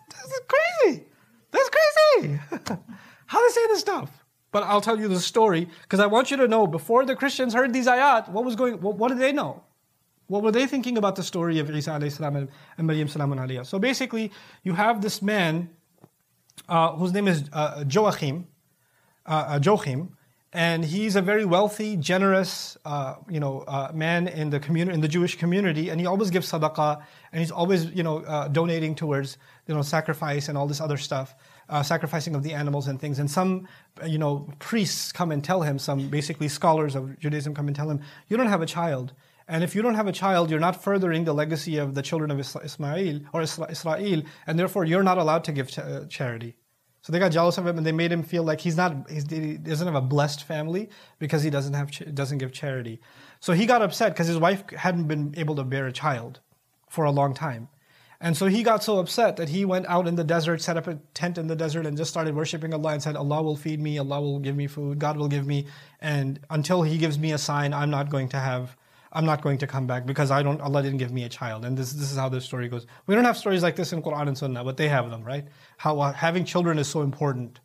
[0.09, 1.05] This is crazy.
[1.51, 2.39] That's crazy.
[3.27, 4.24] How they say this stuff?
[4.55, 7.55] But I'll tell you the story because I want you to know before the Christians
[7.55, 9.65] heard these ayat, what was going, what, what did they know?
[10.29, 13.67] What were they thinking about the story of Isa salam and, Maryam salamun alayha?
[13.67, 14.31] So basically,
[14.63, 15.71] you have this man
[16.69, 18.47] uh, whose name is uh, Joachim,
[19.27, 20.17] uh, uh Joachim,
[20.53, 25.01] and he's a very wealthy, generous, uh, you know, uh, man in the community, in
[25.01, 28.95] the Jewish community, and he always gives sadaqah, and he's always, you know, uh, donating
[28.95, 29.37] towards,
[29.67, 31.35] you know, sacrifice and all this other stuff
[31.69, 33.19] uh, sacrificing of the animals and things.
[33.19, 33.69] And some,
[34.07, 37.91] you know, priests come and tell him, some basically scholars of Judaism come and tell
[37.91, 39.13] him, you don't have a child.
[39.47, 42.31] And if you don't have a child, you're not furthering the legacy of the children
[42.31, 46.57] of Ismail or Israel, and therefore you're not allowed to give ch- uh, charity.
[47.03, 49.31] So they got jealous of him, and they made him feel like he's not, he's,
[49.31, 53.01] he doesn't have a blessed family because he doesn't have, ch- doesn't give charity.
[53.41, 56.41] So he got upset because his wife hadn't been able to bear a child
[56.89, 57.69] for a long time.
[58.21, 60.87] And so he got so upset that he went out in the desert, set up
[60.87, 63.81] a tent in the desert, and just started worshiping Allah and said, Allah will feed
[63.81, 65.67] me, Allah will give me food, God will give me.
[66.01, 68.77] And until He gives me a sign, I'm not going to have,
[69.13, 71.65] I'm not going to come back because I don't, Allah didn't give me a child.
[71.65, 72.87] And this, this is how this story goes.
[73.07, 75.47] We don't have stories like this in Quran and Sunnah, but they have them, right?
[75.77, 77.61] How uh, having children is so important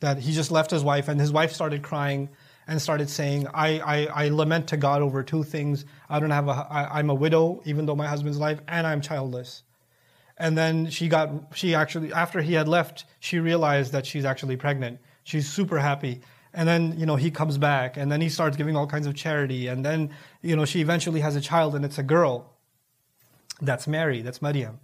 [0.00, 2.28] that he just left his wife and his wife started crying
[2.68, 5.86] and started saying, I, I, I lament to God over two things.
[6.08, 9.00] I don't have a, I, I'm a widow, even though my husband's alive, and I'm
[9.00, 9.62] childless.
[10.38, 14.56] And then she got, she actually, after he had left, she realized that she's actually
[14.56, 15.00] pregnant.
[15.24, 16.20] She's super happy.
[16.54, 19.14] And then, you know, he comes back and then he starts giving all kinds of
[19.14, 19.66] charity.
[19.66, 20.10] And then,
[20.42, 22.54] you know, she eventually has a child and it's a girl.
[23.60, 24.80] That's Mary, that's Maryam.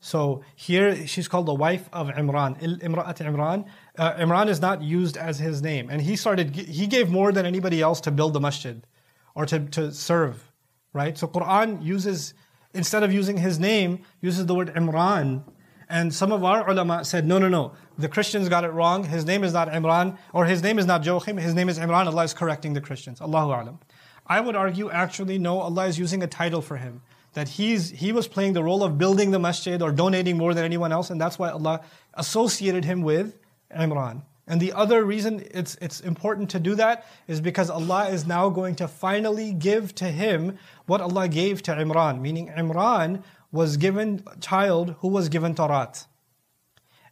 [0.00, 2.60] So here she's called the wife of Imran.
[2.82, 3.66] Imra'at Imran.
[3.96, 5.88] Uh, Imran is not used as his name.
[5.88, 8.86] And he started, he gave more than anybody else to build the masjid
[9.34, 10.52] or to, to serve
[10.96, 11.16] right?
[11.18, 12.32] So Quran uses,
[12.76, 15.42] instead of using his name, uses the word Imran.
[15.88, 17.72] And some of our ulama said, no, no, no.
[17.96, 19.04] The Christians got it wrong.
[19.04, 21.36] His name is not Imran, or his name is not Joachim.
[21.36, 22.06] His name is Imran.
[22.06, 23.20] Allah is correcting the Christians.
[23.20, 23.78] Allahu Alam.
[24.26, 27.02] I would argue, actually, no, Allah is using a title for him.
[27.34, 30.64] That he's, he was playing the role of building the masjid or donating more than
[30.64, 31.82] anyone else, and that's why Allah
[32.14, 33.36] associated him with
[33.70, 34.22] Imran.
[34.46, 38.48] And the other reason it's, it's important to do that is because Allah is now
[38.48, 42.20] going to finally give to him what Allah gave to Imran.
[42.20, 46.06] Meaning, Imran was given a child who was given Tawrat.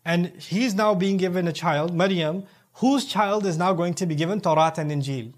[0.04, 2.44] And he's now being given a child, Maryam,
[2.74, 5.32] whose child is now going to be given Tawrat and Injil.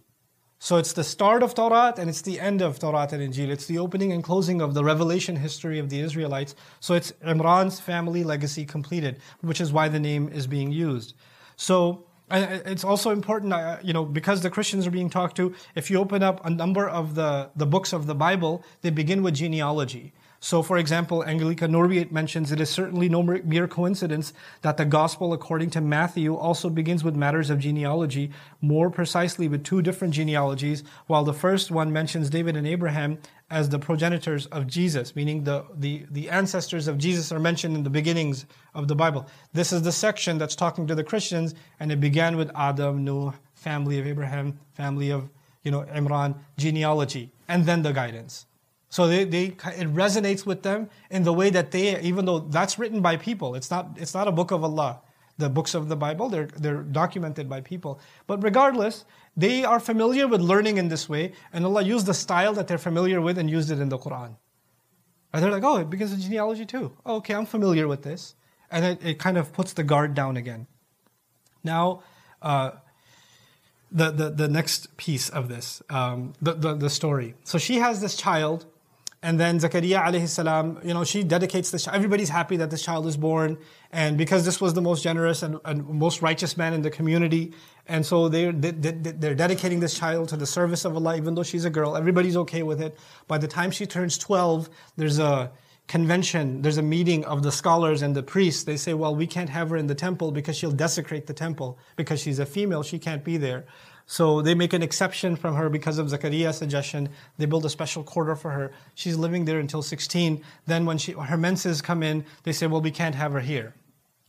[0.59, 3.51] So it's the start of Torah and it's the end of Torah and Injil.
[3.51, 6.55] It's the opening and closing of the revelation history of the Israelites.
[6.81, 11.15] So it's Imran's family legacy completed, which is why the name is being used.
[11.57, 15.55] So it's also important, uh, you know, because the Christians are being talked to.
[15.75, 19.23] If you open up a number of the, the books of the Bible, they begin
[19.23, 20.13] with genealogy.
[20.47, 24.33] So, for example, Angelika Neuwirth mentions it is certainly no mere coincidence
[24.63, 28.31] that the gospel according to Matthew also begins with matters of genealogy,
[28.61, 33.19] more precisely with two different genealogies, while the first one mentions David and Abraham
[33.51, 37.83] as the progenitors of Jesus, meaning the, the, the ancestors of Jesus are mentioned in
[37.83, 39.27] the beginnings of the Bible.
[39.53, 43.35] This is the section that's talking to the Christians, and it began with Adam, Noah,
[43.57, 45.29] family of Abraham, family of
[45.65, 48.46] you know Imran, genealogy, and then the guidance.
[48.89, 52.79] So they, they, it resonates with them in the way that they, even though that's
[52.79, 55.01] written by people, it's not, it's not a book of Allah.
[55.39, 58.01] The books of the Bible, they're, they're documented by people.
[58.27, 59.05] But regardless,
[59.37, 62.79] they are familiar with learning in this way, and Allah used the style that they're
[62.79, 64.37] familiar with and used it in the Quran.
[65.33, 66.93] And they're like, oh, it begins with genealogy too.
[67.05, 68.35] Oh, okay, I'm familiar with this.
[68.71, 70.67] And it, it kind of puts the guard down again.
[71.63, 72.03] Now,
[72.41, 72.71] uh,
[73.93, 77.35] the, the, the next piece of this, um, the, the, the story.
[77.45, 78.65] So she has this child
[79.23, 81.89] and then Zakaria alayhi salam, you know, she dedicates this.
[81.89, 83.59] Everybody's happy that this child is born,
[83.91, 87.53] and because this was the most generous and, and most righteous man in the community,
[87.87, 91.65] and so they're they're dedicating this child to the service of Allah, even though she's
[91.65, 91.97] a girl.
[91.97, 92.99] Everybody's okay with it.
[93.27, 95.51] By the time she turns 12, there's a
[95.89, 98.65] convention, there's a meeting of the scholars and the priests.
[98.65, 101.79] They say, well, we can't have her in the temple because she'll desecrate the temple
[101.95, 102.83] because she's a female.
[102.83, 103.67] She can't be there.
[104.07, 107.09] So they make an exception from her because of Zakaria's suggestion.
[107.39, 108.71] They build a special quarter for her.
[108.95, 110.45] She's living there until 16.
[110.67, 113.75] Then when she, her menses come in, they say, well, we can't have her here.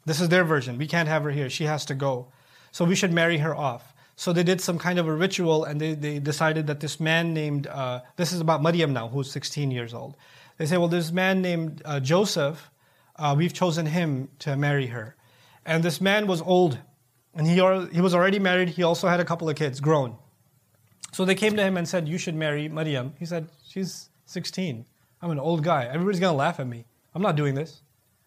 [0.06, 0.80] This is their version.
[0.80, 1.50] We can't have her here.
[1.50, 2.28] She has to go.
[2.72, 3.94] So we should marry her off.
[4.16, 7.36] So they did some kind of a ritual and they, they decided that this man
[7.36, 10.18] named, uh, this is about Maryam now, who's 16 years old.
[10.58, 12.72] They say, well, this man named uh, Joseph,
[13.18, 15.16] uh, we've chosen him to marry her.
[15.68, 16.80] And this man was old.
[17.38, 17.54] And he,
[17.93, 18.69] he was already married.
[18.69, 20.17] He also had a couple of kids, grown.
[21.13, 23.13] So they came to him and said, You should marry Maryam.
[23.19, 24.86] He said, She's 16.
[25.21, 25.86] I'm an old guy.
[25.86, 26.86] Everybody's going to laugh at me.
[27.13, 27.82] I'm not doing this.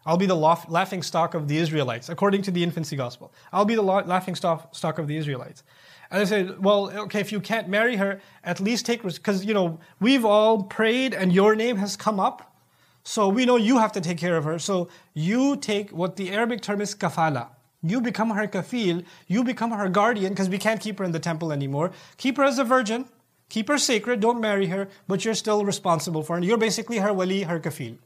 [0.07, 3.35] I'll be the laughing stock of the Israelites, according to the infancy gospel.
[3.53, 5.63] I'll be the laughing stock, stock of the Israelites.
[6.11, 9.53] And I said, well, okay, if you can't marry her, at least take, because, you
[9.53, 12.57] know, we've all prayed and your name has come up.
[13.05, 14.59] So we know you have to take care of her.
[14.59, 17.49] So you take what the Arabic term is kafala.
[17.83, 21.19] You become her kafil, you become her guardian because we can't keep her in the
[21.19, 21.93] temple anymore.
[22.19, 23.07] Keep her as a virgin,
[23.49, 26.43] keep her sacred, don't marry her, but you're still responsible for her.
[26.43, 27.97] You're basically her wali, her kafil.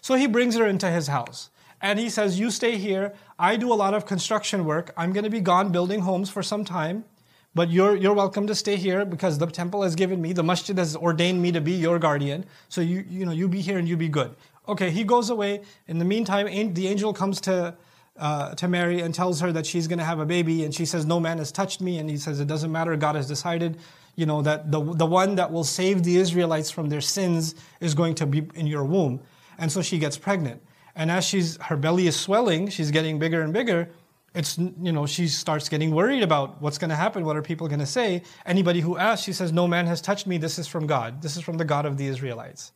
[0.00, 1.50] So he brings her into his house.
[1.82, 3.14] And he says, You stay here.
[3.38, 4.92] I do a lot of construction work.
[4.96, 7.04] I'm going to be gone building homes for some time.
[7.52, 10.78] But you're, you're welcome to stay here because the temple has given me, the masjid
[10.78, 12.44] has ordained me to be your guardian.
[12.68, 14.36] So you, you know, you be here and you be good.
[14.68, 15.62] Okay, he goes away.
[15.88, 17.74] In the meantime, the angel comes to
[18.20, 20.84] uh, to Mary and tells her that she's going to have a baby, and she
[20.84, 22.94] says, "No man has touched me." And he says, "It doesn't matter.
[22.96, 23.78] God has decided,
[24.14, 27.94] you know, that the the one that will save the Israelites from their sins is
[27.94, 29.20] going to be in your womb."
[29.58, 30.62] And so she gets pregnant,
[30.94, 33.88] and as she's her belly is swelling, she's getting bigger and bigger.
[34.34, 37.24] It's you know she starts getting worried about what's going to happen.
[37.24, 38.22] What are people going to say?
[38.44, 40.36] Anybody who asks, she says, "No man has touched me.
[40.36, 41.22] This is from God.
[41.22, 42.72] This is from the God of the Israelites."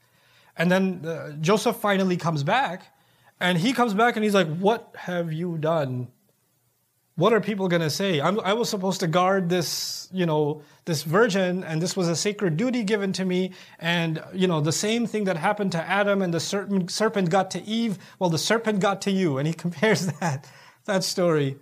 [0.57, 2.93] And then uh, Joseph finally comes back
[3.41, 6.09] and he comes back and he's like, What have you done?
[7.16, 8.20] What are people going to say?
[8.20, 12.16] I'm, i was supposed to guard this, you know, this virgin, and this was a
[12.16, 13.53] sacred duty given to me.
[13.78, 17.53] And, you know, the same thing that happened to Adam and the serpent, serpent got
[17.53, 19.39] to Eve, well, the serpent got to you.
[19.39, 20.51] And he compares that,
[20.87, 21.57] that story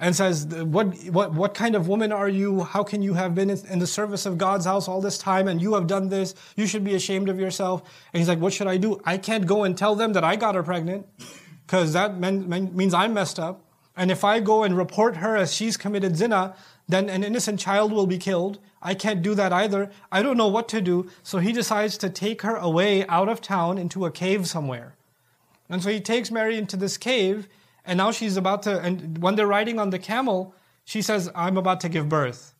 [0.00, 2.62] and says, what, what, what kind of woman are you?
[2.62, 5.60] How can you have been in the service of God's house all this time and
[5.60, 6.34] you have done this?
[6.56, 7.82] You should be ashamed of yourself.
[8.12, 9.00] And he's like, what should I do?
[9.04, 11.06] I can't go and tell them that I got her pregnant
[11.66, 13.64] because that means I'm messed up.
[13.96, 16.54] And if I go and report her as she's committed zina,
[16.86, 18.60] then an innocent child will be killed.
[18.80, 19.90] I can't do that either.
[20.12, 21.10] I don't know what to do.
[21.24, 24.94] So he decides to take her away out of town into a cave somewhere.
[25.68, 27.48] And so he takes Mary into this cave,
[27.88, 31.56] and now she's about to, and when they're riding on the camel, she says, I'm
[31.56, 32.54] about to give birth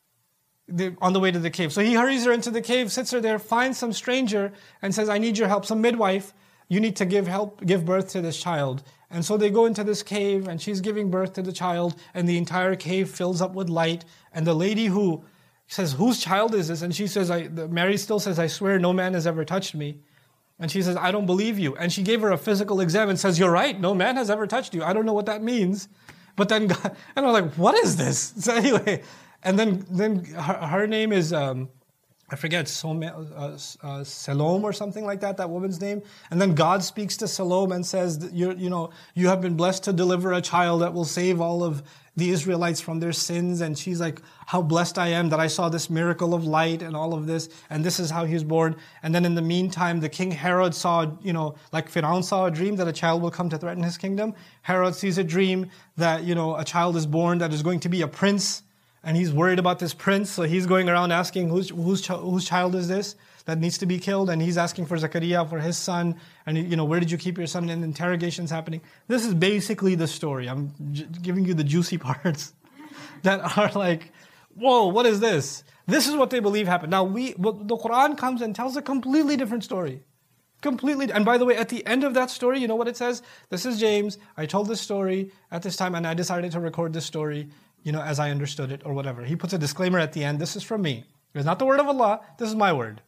[1.00, 1.72] on the way to the cave.
[1.72, 4.52] So he hurries her into the cave, sits her there, finds some stranger,
[4.82, 6.34] and says, I need your help, some midwife.
[6.68, 8.82] You need to give help, give birth to this child.
[9.10, 12.28] And so they go into this cave and she's giving birth to the child and
[12.28, 14.04] the entire cave fills up with light.
[14.32, 15.24] And the lady who
[15.66, 16.82] says, whose child is this?
[16.82, 20.00] And she says, I, Mary still says, I swear no man has ever touched me.
[20.60, 21.76] And she says, I don't believe you.
[21.76, 23.78] And she gave her a physical exam and says, you're right.
[23.78, 24.82] No man has ever touched you.
[24.82, 25.88] I don't know what that means.
[26.34, 28.34] But then, God, and I'm like, what is this?
[28.40, 29.02] So anyway,
[29.42, 31.68] and then, then her, her name is, um,
[32.30, 36.02] I forget, uh, uh, Salome or something like that, that woman's name.
[36.30, 39.84] And then God speaks to Salome and says, you you know, you have been blessed
[39.84, 41.82] to deliver a child that will save all of
[42.18, 43.60] the Israelites from their sins.
[43.60, 46.94] And she's like, how blessed I am that I saw this miracle of light and
[46.94, 47.48] all of this.
[47.70, 48.76] And this is how he was born.
[49.02, 52.50] And then in the meantime, the king Herod saw, you know, like Firaun saw a
[52.50, 54.34] dream that a child will come to threaten his kingdom.
[54.62, 57.88] Herod sees a dream that, you know, a child is born that is going to
[57.88, 58.62] be a prince
[59.04, 62.74] and he's worried about this prince, so he's going around asking whose whose whose child
[62.74, 63.14] is this
[63.48, 66.76] that needs to be killed, and he's asking for Zakaria for his son, and you
[66.76, 67.70] know where did you keep your son?
[67.70, 68.82] And interrogations happening.
[69.06, 70.50] This is basically the story.
[70.50, 72.52] I'm j- giving you the juicy parts
[73.22, 74.12] that are like,
[74.54, 75.64] whoa, what is this?
[75.86, 76.90] This is what they believe happened.
[76.90, 80.02] Now we, the Quran comes and tells a completely different story.
[80.60, 81.10] Completely.
[81.10, 83.22] And by the way, at the end of that story, you know what it says?
[83.48, 84.18] This is James.
[84.36, 87.48] I told this story at this time and I decided to record this story
[87.82, 89.24] you know, as I understood it or whatever.
[89.24, 90.38] He puts a disclaimer at the end.
[90.38, 91.04] This is from me.
[91.34, 92.20] It's not the word of Allah.
[92.36, 93.00] This is my word.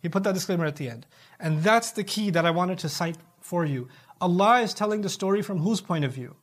[0.00, 1.06] He put that disclaimer at the end.
[1.40, 3.88] And that's the key that I wanted to cite for you.
[4.20, 6.36] Allah is telling the story from whose point of view?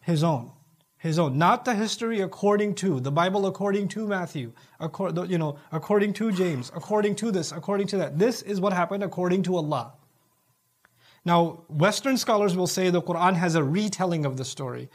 [0.00, 0.52] His own.
[0.98, 1.38] His own.
[1.38, 6.32] Not the history according to, the Bible according to Matthew, according, you know, according to
[6.32, 8.18] James, according to this, according to that.
[8.18, 9.92] This is what happened according to Allah.
[11.24, 14.88] Now, Western scholars will say the Quran has a retelling of the story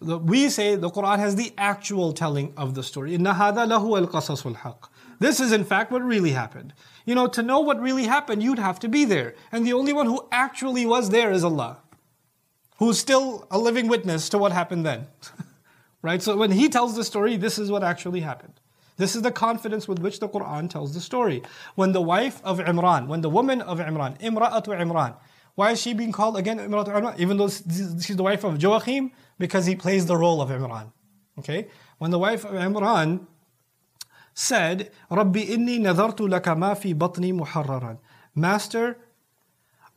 [0.00, 3.16] we say the Quran has the actual telling of the story.
[5.18, 6.74] This is in fact what really happened.
[7.06, 9.34] You know, to know what really happened, you'd have to be there.
[9.52, 11.78] And the only one who actually was there is Allah,
[12.78, 15.06] who's still a living witness to what happened then.
[16.02, 16.20] right?
[16.20, 18.60] So when He tells the story, this is what actually happened.
[18.96, 21.42] This is the confidence with which the Quran tells the story.
[21.76, 25.14] When the wife of Imran, when the woman of Imran, Imra'atu Imran,
[25.54, 27.18] why is she being called again Imra'atu Imran?
[27.18, 30.92] Even though she's the wife of Joachim, because he plays the role of Imran.
[31.38, 31.68] Okay?
[31.98, 33.26] When the wife of Imran
[34.36, 37.98] said, Rabbi inni nadartu laka ma fi batni muharraran.
[38.34, 38.98] Master,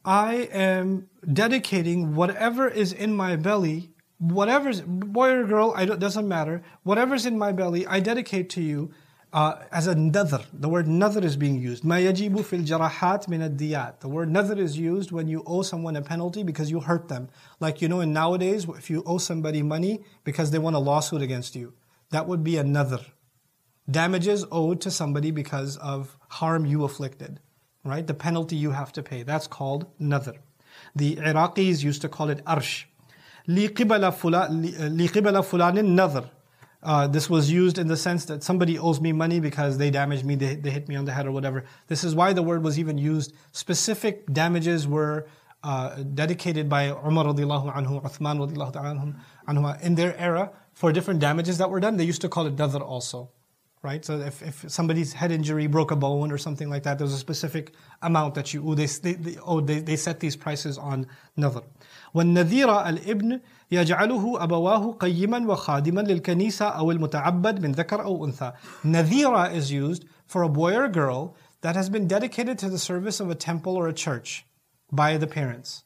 [0.06, 6.28] I am dedicating whatever is in my belly, whatever's, boy or girl, I don't, doesn't
[6.28, 8.92] matter, whatever's in my belly, I dedicate to you
[9.34, 10.46] uh, as a nadr.
[10.54, 11.84] The word nadr is being used.
[11.84, 14.00] Ma yajibu fil jarahat min diyat.
[14.00, 17.28] The word nadr is used when you owe someone a penalty because you hurt them.
[17.60, 21.22] Like you know, in nowadays, if you owe somebody money because they want a lawsuit
[21.22, 21.74] against you,
[22.12, 23.04] that would be a nadr
[23.91, 27.41] Damages owed to somebody because of harm you afflicted,
[27.85, 28.07] right?
[28.07, 29.23] The penalty you have to pay.
[29.23, 30.39] That's called nadhr.
[30.97, 32.85] The Iraqis used to call it arsh.
[33.47, 36.31] لقبل فلان النذر
[36.85, 40.25] uh, this was used in the sense that somebody owes me money because they damaged
[40.25, 41.65] me, they, they hit me on the head or whatever.
[41.89, 43.33] This is why the word was even used.
[43.53, 45.27] Specific damages were
[45.62, 49.17] uh, dedicated by Umar radiallahu anhu, Uthman radiallahu
[49.49, 51.97] anhu, in their era for different damages that were done.
[51.97, 53.31] They used to call it nadhr also.
[53.83, 54.03] Right?
[54.03, 57.19] So if, if somebody's head injury broke a bone or something like that, there's a
[57.19, 58.75] specific amount that you owe.
[58.75, 61.07] They, they, they, oh, they, they set these prices on
[61.37, 61.62] nadhr.
[62.15, 63.41] والنذير الابن
[63.71, 68.53] يجعله أبواه قيما وخادما للكنيسة أو المتعبد من ذكر أو أنثى.
[68.85, 72.79] Nadhira is used for a boy or a girl that has been dedicated to the
[72.79, 74.47] service of a temple or a church
[74.91, 75.85] by the parents.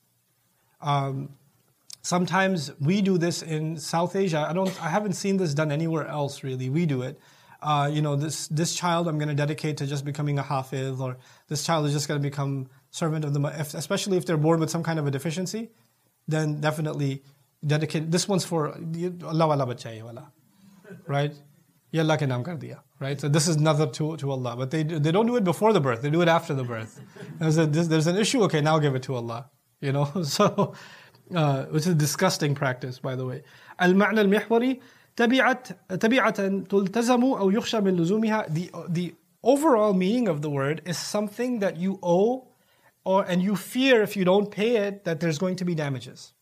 [0.80, 1.30] Um,
[2.02, 4.46] sometimes we do this in South Asia.
[4.48, 4.72] I don't.
[4.80, 6.68] I haven't seen this done anywhere else really.
[6.68, 7.18] We do it.
[7.63, 10.99] uh, you know, this this child I'm going to dedicate to just becoming a hafiz,
[10.99, 13.41] or this child is just going to become servant of the.
[13.59, 15.69] If, especially if they're born with some kind of a deficiency,
[16.27, 17.23] then definitely
[17.65, 18.11] dedicate.
[18.11, 20.31] This one's for Allah wala bachaye wala,
[21.07, 21.33] right?
[21.91, 23.19] Ya Allah ke naam kar diya, right?
[23.19, 25.81] So this is nothing to, to Allah, but they they don't do it before the
[25.81, 26.99] birth; they do it after the birth.
[27.39, 28.43] There's, a, there's an issue.
[28.43, 29.49] Okay, now give it to Allah.
[29.79, 30.73] You know, so
[31.35, 33.43] uh, which is a disgusting practice, by the way.
[33.79, 34.81] Al ma'na al mihwari
[35.16, 40.98] تبعة تبعة تلتزم أو يخشى من لزومها the, the overall meaning of the word is
[40.98, 42.46] something that you owe
[43.04, 46.32] or and you fear if you don't pay it that there's going to be damages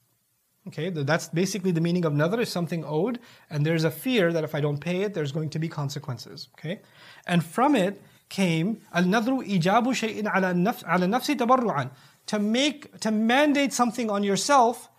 [0.69, 3.21] Okay, that's basically the meaning of nadr is something owed,
[3.51, 6.49] and there's a fear that if I don't pay it, there's going to be consequences.
[6.59, 6.81] Okay,
[7.27, 11.91] and from it came al-nadru ijabu shay'in ala nafsi tabarru'an
[12.27, 14.91] to make to mandate something on yourself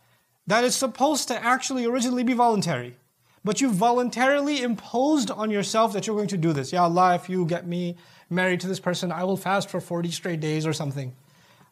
[0.47, 2.95] that is supposed to actually originally be voluntary.
[3.43, 6.73] But you voluntarily imposed on yourself that you're going to do this.
[6.73, 7.95] Ya Allah, if you get me
[8.29, 11.15] married to this person, I will fast for 40 straight days or something.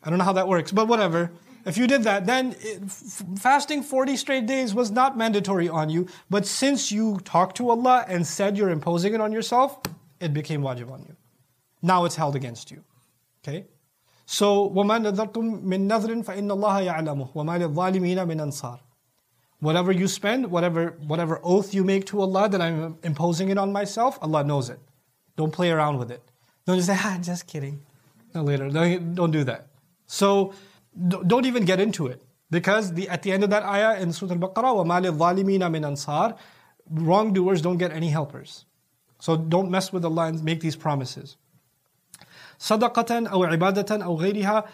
[0.03, 1.31] I don't know how that works, but whatever.
[1.65, 2.79] If you did that, then it,
[3.39, 6.07] fasting 40 straight days was not mandatory on you.
[6.29, 9.79] But since you talked to Allah and said you're imposing it on yourself,
[10.19, 11.15] it became wajib on you.
[11.81, 12.83] Now it's held against you.
[13.43, 13.65] Okay?
[14.27, 18.79] So, وَمَا نَذَرْتُم مِّن نَذْرٍ فَإِنَّ اللَّهَ يَعْلَمُهُ وَمَا لِلظَّالِمِينَ مِنْ أَنصَارٍ
[19.59, 23.71] Whatever you spend, whatever, whatever oath you make to Allah that I'm imposing it on
[23.71, 24.79] myself, Allah knows it.
[25.37, 26.21] Don't play around with it.
[26.65, 27.81] Don't just say, ah, just kidding.
[28.33, 28.69] No, later.
[28.69, 29.67] Don't, don't do that.
[30.07, 30.53] So,
[31.27, 32.21] don't even get into it.
[32.51, 36.37] Because the, at the end of that ayah in Surah Al-Baqarah, وَمَا لِلظَّالِمِينَ مِنْ أَنصَارٍ
[36.91, 38.65] Wrongdoers don't get any helpers.
[39.19, 41.37] So don't mess with Allah and make these promises.
[42.59, 44.65] صدقة أو عبادة أو غيرها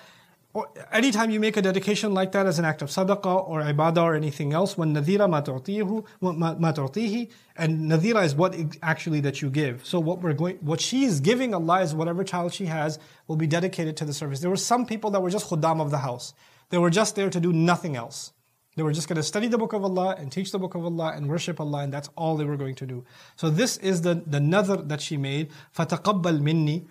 [0.92, 4.16] anytime you make a dedication like that as an act of sadaqah or ibadah or
[4.16, 9.86] anything else, when nadira ma tu'tihi, and nadira is what actually that you give.
[9.86, 13.38] So what we're going, what she is giving Allah is whatever child she has will
[13.38, 14.42] be dedicated to the service.
[14.42, 16.34] There were some people that were just khuddam of the house.
[16.70, 18.34] They were just there to do nothing else.
[18.78, 20.86] They were just going to study the book of Allah and teach the book of
[20.86, 23.04] Allah and worship Allah, and that's all they were going to do.
[23.36, 25.52] So this is the, the nadr that she made.
[25.76, 26.86] فَتَقَبَّلْ minni,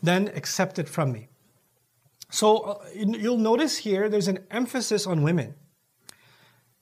[0.00, 1.28] Then accept it from me.
[2.29, 5.55] So uh, you'll notice here there's an emphasis on women.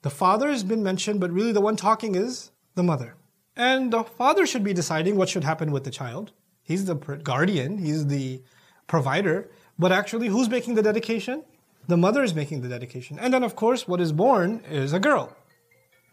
[0.02, 3.16] The father has been mentioned, but really the one talking is the mother.
[3.56, 6.32] And the father should be deciding what should happen with the child.
[6.62, 8.42] He's the guardian, he's the
[8.86, 9.50] provider.
[9.78, 11.44] But actually, who's making the dedication?
[11.88, 13.18] the mother is making the dedication.
[13.18, 15.34] And then, of course, what is born is a girl,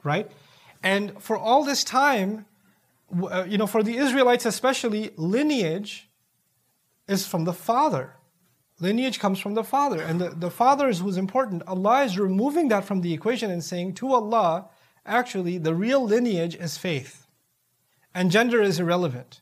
[0.03, 0.31] right?
[0.81, 2.45] And for all this time,
[3.29, 6.09] uh, you know, for the Israelites especially, lineage
[7.07, 8.15] is from the father.
[8.80, 10.01] Lineage comes from the father.
[10.01, 11.63] And the, the father is who's important.
[11.67, 14.67] Allah is removing that from the equation and saying to Allah,
[15.05, 17.28] actually, the real lineage is faith.
[18.13, 19.41] And gender is irrelevant.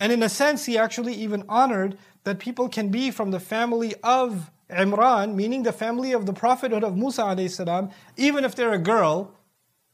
[0.00, 3.94] And in a sense, he actually even honored that people can be from the family
[4.02, 8.78] of Imran, meaning the family of the prophethood of Musa salam, even if they're a
[8.78, 9.36] girl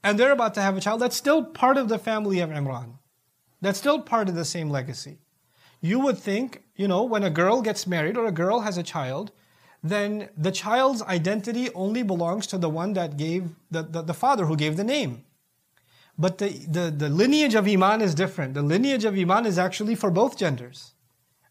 [0.03, 2.95] and they're about to have a child, that's still part of the family of Imran.
[3.61, 5.19] That's still part of the same legacy.
[5.81, 8.83] You would think, you know, when a girl gets married or a girl has a
[8.83, 9.33] child,
[9.83, 14.47] then the child's identity only belongs to the one that gave, the, the, the father
[14.47, 15.25] who gave the name.
[16.19, 18.55] But the, the, the lineage of Iman is different.
[18.55, 20.95] The lineage of Iman is actually for both genders.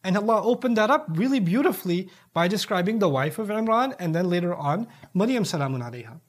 [0.04, 4.30] And Allah opened that up really beautifully by describing the wife of Imran and then
[4.30, 6.20] later on Maryam salamun alayha.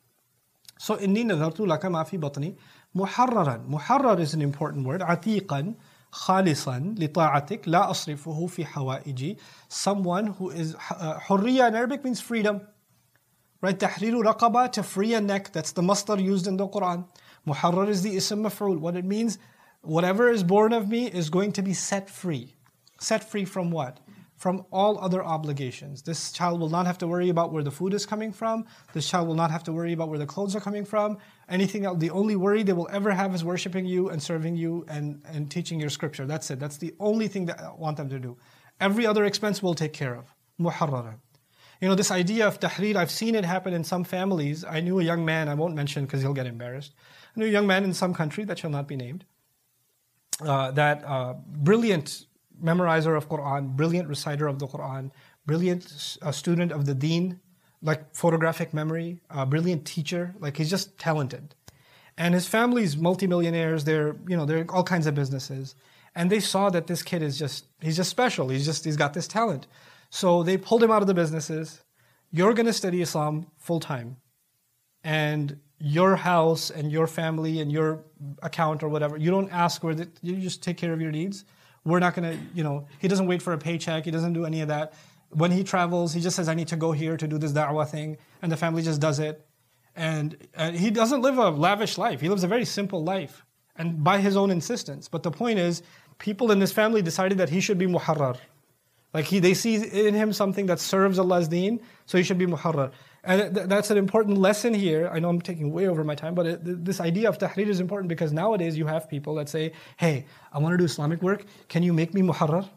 [0.78, 2.56] So inni nadartu laka ma fi batni
[2.96, 3.68] muharraran.
[3.68, 5.00] Muharrar is an important word.
[5.00, 5.74] Atiqan
[6.12, 9.38] khalisan lita'atik la asrifuhu fi hawaiji.
[9.68, 12.60] Someone who is uh, hurriya in Arabic means freedom.
[13.60, 13.78] Right?
[13.78, 15.52] Tahriru raqaba to free a neck.
[15.52, 17.06] That's the masdar used in the Quran.
[17.46, 18.78] Muharrar is the ism maf'ul.
[18.78, 19.38] What it means,
[19.82, 22.54] whatever is born of me is going to be set free.
[23.00, 24.00] Set free from what?
[24.38, 26.02] From all other obligations.
[26.02, 28.66] This child will not have to worry about where the food is coming from.
[28.92, 31.18] This child will not have to worry about where the clothes are coming from.
[31.48, 31.98] Anything else.
[31.98, 35.50] The only worry they will ever have is worshiping you and serving you and, and
[35.50, 36.24] teaching your scripture.
[36.24, 36.60] That's it.
[36.60, 38.36] That's the only thing that I want them to do.
[38.80, 40.32] Every other expense we'll take care of.
[40.60, 41.16] Muharrara.
[41.80, 44.64] You know, this idea of tahrir, I've seen it happen in some families.
[44.64, 46.92] I knew a young man, I won't mention because he'll get embarrassed.
[47.36, 49.24] I knew a young man in some country that shall not be named,
[50.40, 52.26] uh, that uh, brilliant
[52.62, 55.10] memorizer of Quran, brilliant reciter of the Quran,
[55.46, 57.40] brilliant uh, student of the deen,
[57.82, 60.34] like photographic memory, uh, brilliant teacher.
[60.38, 61.54] Like he's just talented.
[62.16, 63.84] And his family's multimillionaires.
[63.84, 65.74] They're you know they're all kinds of businesses,
[66.14, 68.48] and they saw that this kid is just he's just special.
[68.48, 69.66] He's just he's got this talent.
[70.10, 71.82] So they pulled him out of the businesses.
[72.30, 74.16] You're going to study Islam full time,
[75.04, 78.04] and your house and your family and your
[78.42, 79.16] account or whatever.
[79.16, 81.44] You don't ask where the, you just take care of your needs
[81.88, 84.04] we're not going to, you know, he doesn't wait for a paycheck.
[84.04, 84.92] He doesn't do any of that.
[85.30, 87.88] When he travels, he just says, I need to go here to do this da'wah
[87.88, 88.18] thing.
[88.42, 89.44] And the family just does it.
[89.96, 92.20] And, and he doesn't live a lavish life.
[92.20, 93.44] He lives a very simple life
[93.76, 95.08] and by his own insistence.
[95.08, 95.82] But the point is,
[96.18, 98.36] people in this family decided that he should be muharrar.
[99.14, 102.46] Like he, they see in him something that serves Allah's deen, so he should be
[102.46, 102.92] muharrar.
[103.24, 105.10] And that's an important lesson here.
[105.12, 107.80] I know I'm taking way over my time, but it, this idea of tahrir is
[107.80, 111.44] important because nowadays you have people that say, hey, I want to do Islamic work.
[111.68, 112.68] Can you make me muharrar?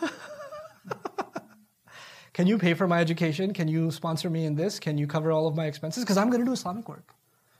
[2.32, 3.52] can you pay for my education?
[3.52, 4.80] Can you sponsor me in this?
[4.80, 6.02] Can you cover all of my expenses?
[6.02, 7.14] Because I'm going to do Islamic work.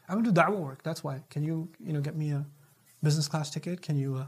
[0.08, 0.82] I'm going to do da'wah work.
[0.82, 1.22] That's why.
[1.30, 2.44] Can you, you know, get me a
[3.02, 3.80] business class ticket?
[3.80, 4.26] Can you, uh,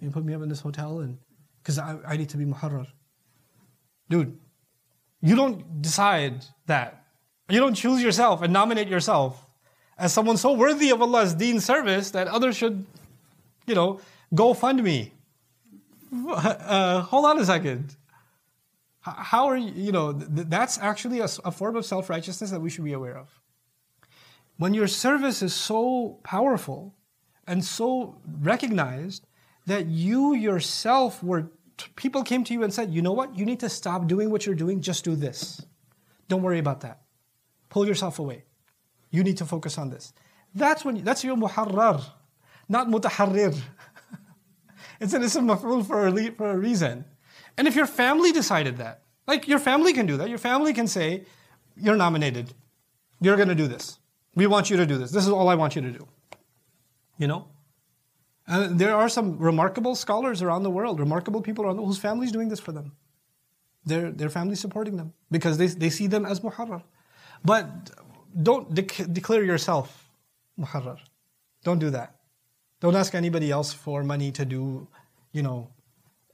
[0.00, 0.98] you know, put me up in this hotel?
[0.98, 1.16] And
[1.62, 2.88] because I, I need to be muharrar.
[4.08, 4.38] Dude,
[5.20, 7.04] you don't decide that.
[7.48, 9.46] You don't choose yourself and nominate yourself
[9.98, 12.84] as someone so worthy of Allah's deen service that others should,
[13.66, 14.00] you know,
[14.34, 15.12] go fund me.
[16.12, 17.96] Uh, hold on a second.
[19.00, 22.70] How are you, you know, that's actually a, a form of self righteousness that we
[22.70, 23.28] should be aware of.
[24.56, 26.94] When your service is so powerful
[27.46, 29.26] and so recognized
[29.66, 31.50] that you yourself were,
[31.96, 34.46] people came to you and said, you know what, you need to stop doing what
[34.46, 35.64] you're doing, just do this.
[36.28, 37.02] Don't worry about that.
[37.68, 38.44] Pull yourself away.
[39.10, 40.12] You need to focus on this.
[40.54, 42.02] That's when that's your muharrar,
[42.68, 43.58] not mutaharrir.
[45.00, 47.04] it's an ism maf'ul for a, for a reason.
[47.58, 50.86] And if your family decided that, like your family can do that, your family can
[50.86, 51.26] say,
[51.76, 52.52] you're nominated.
[53.20, 53.98] You're going to do this.
[54.34, 55.10] We want you to do this.
[55.10, 56.06] This is all I want you to do.
[57.18, 57.48] You know?
[58.46, 62.30] And there are some remarkable scholars around the world, remarkable people around the whose families
[62.30, 62.92] doing this for them.
[63.84, 66.82] Their, their family supporting them because they, they see them as muharrar.
[67.44, 67.90] But
[68.42, 70.10] don't declare yourself
[70.58, 70.98] muharrar.
[71.64, 72.16] Don't do that.
[72.80, 74.86] Don't ask anybody else for money to do,
[75.32, 75.70] you know,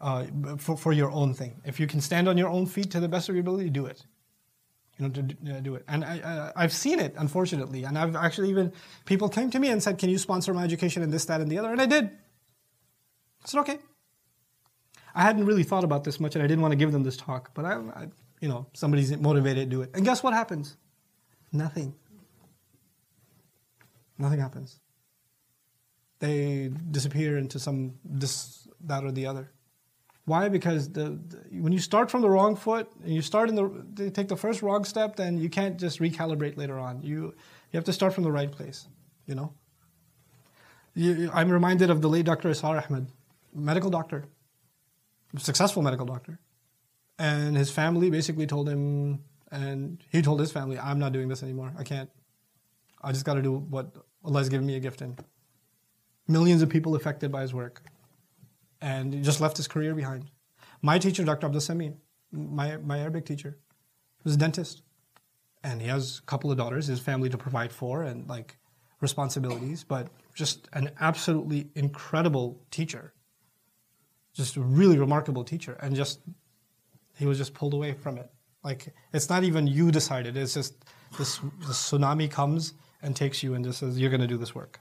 [0.01, 0.27] uh,
[0.59, 1.61] for, for your own thing.
[1.65, 3.87] If you can stand on your own feet to the best of your ability, do
[3.87, 4.05] it.
[4.99, 5.85] You know, to uh, do it.
[5.89, 7.85] And I, have seen it, unfortunately.
[7.85, 8.73] And I've actually even,
[9.07, 11.51] people came to me and said, can you sponsor my education and this, that, and
[11.51, 11.73] the other?
[11.73, 12.05] And I did.
[12.05, 13.79] I said, okay.
[15.15, 17.17] I hadn't really thought about this much and I didn't want to give them this
[17.17, 18.09] talk, but I, I
[18.41, 19.91] you know, somebody's motivated to do it.
[19.95, 20.77] And guess what happens?
[21.53, 21.95] Nothing.
[24.19, 24.79] Nothing happens.
[26.19, 29.53] They disappear into some this, that, or the other.
[30.25, 30.49] Why?
[30.49, 34.11] Because the, the, when you start from the wrong foot and you start in the
[34.11, 37.03] take the first wrong step, then you can't just recalibrate later on.
[37.03, 37.35] You
[37.71, 38.87] you have to start from the right place.
[39.27, 39.55] You know.
[40.95, 42.51] You, I'm reminded of the late Dr.
[42.51, 43.07] Israr Ahmed,
[43.55, 44.27] medical doctor,
[45.39, 46.39] successful medical doctor,
[47.19, 51.43] and his family basically told him, and he told his family, "I'm not doing this
[51.43, 51.73] anymore.
[51.77, 52.11] I can't.
[53.03, 53.91] I just got to do what
[54.25, 55.17] Allah has given me a gift in."
[56.29, 57.83] Millions of people affected by his work
[58.83, 60.27] and just left his career behind.
[60.83, 61.47] My teacher, Dr.
[61.47, 61.95] Abdul Samin,
[62.33, 63.57] my, my Arabic teacher,
[64.25, 64.83] was a dentist.
[65.63, 68.57] And he has a couple of daughters, his family to provide for, and like
[69.01, 73.15] responsibilities, but just an absolutely incredible teacher.
[74.35, 75.79] Just a really remarkable teacher.
[75.81, 76.21] And just,
[77.17, 78.31] he was just pulled away from it.
[78.65, 80.85] Like, it's not even you decided, it's just
[81.19, 84.55] this, this tsunami comes and takes you and just says, you're going to do this
[84.55, 84.81] work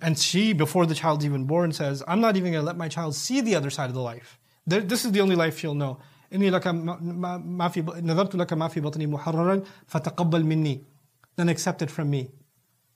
[0.00, 2.88] And she, before the child's even born, says, I'm not even going to let my
[2.88, 4.38] child see the other side of the life.
[4.66, 5.98] This is the only life she'll know.
[6.32, 6.66] إني لك
[7.44, 10.84] ما في نذرت لك ما في بطني محررا فتقبل مني.
[11.36, 12.30] Then accept it from me.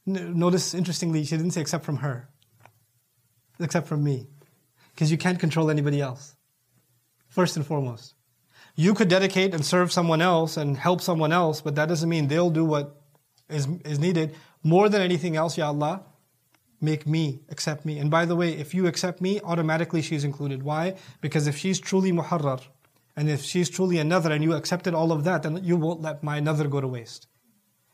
[0.06, 2.28] Notice, interestingly, she didn't say except from her.
[3.58, 4.28] Except from me.
[4.94, 6.36] Because you can't control anybody else.
[7.28, 8.14] First and foremost.
[8.76, 12.28] You could dedicate and serve someone else and help someone else, but that doesn't mean
[12.28, 13.00] they'll do what
[13.48, 14.34] is, is needed.
[14.62, 16.02] More than anything else, Ya Allah,
[16.81, 17.99] make me accept me.
[17.99, 20.63] And by the way, if you accept me, automatically she's included.
[20.63, 20.95] Why?
[21.21, 22.61] Because if she's truly muharrar,
[23.15, 26.23] and if she's truly another, and you accepted all of that, then you won't let
[26.23, 27.27] my another go to waste.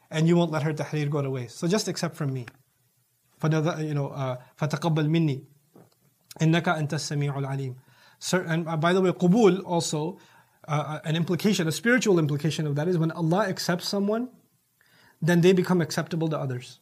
[0.09, 1.57] And you won't let her tahrir go to waste.
[1.57, 2.45] So just accept from me.
[3.41, 5.43] فَتَقَبَّلْ مِنِّي
[6.41, 7.75] إِنَّكَ أَنْتَ السَّمِيعُ الْعَلِيمُ
[8.33, 10.17] and uh, by the way, qubul also,
[10.67, 14.29] uh, uh, an implication, a spiritual implication of that is when Allah accepts someone,
[15.21, 16.79] then they become acceptable to others.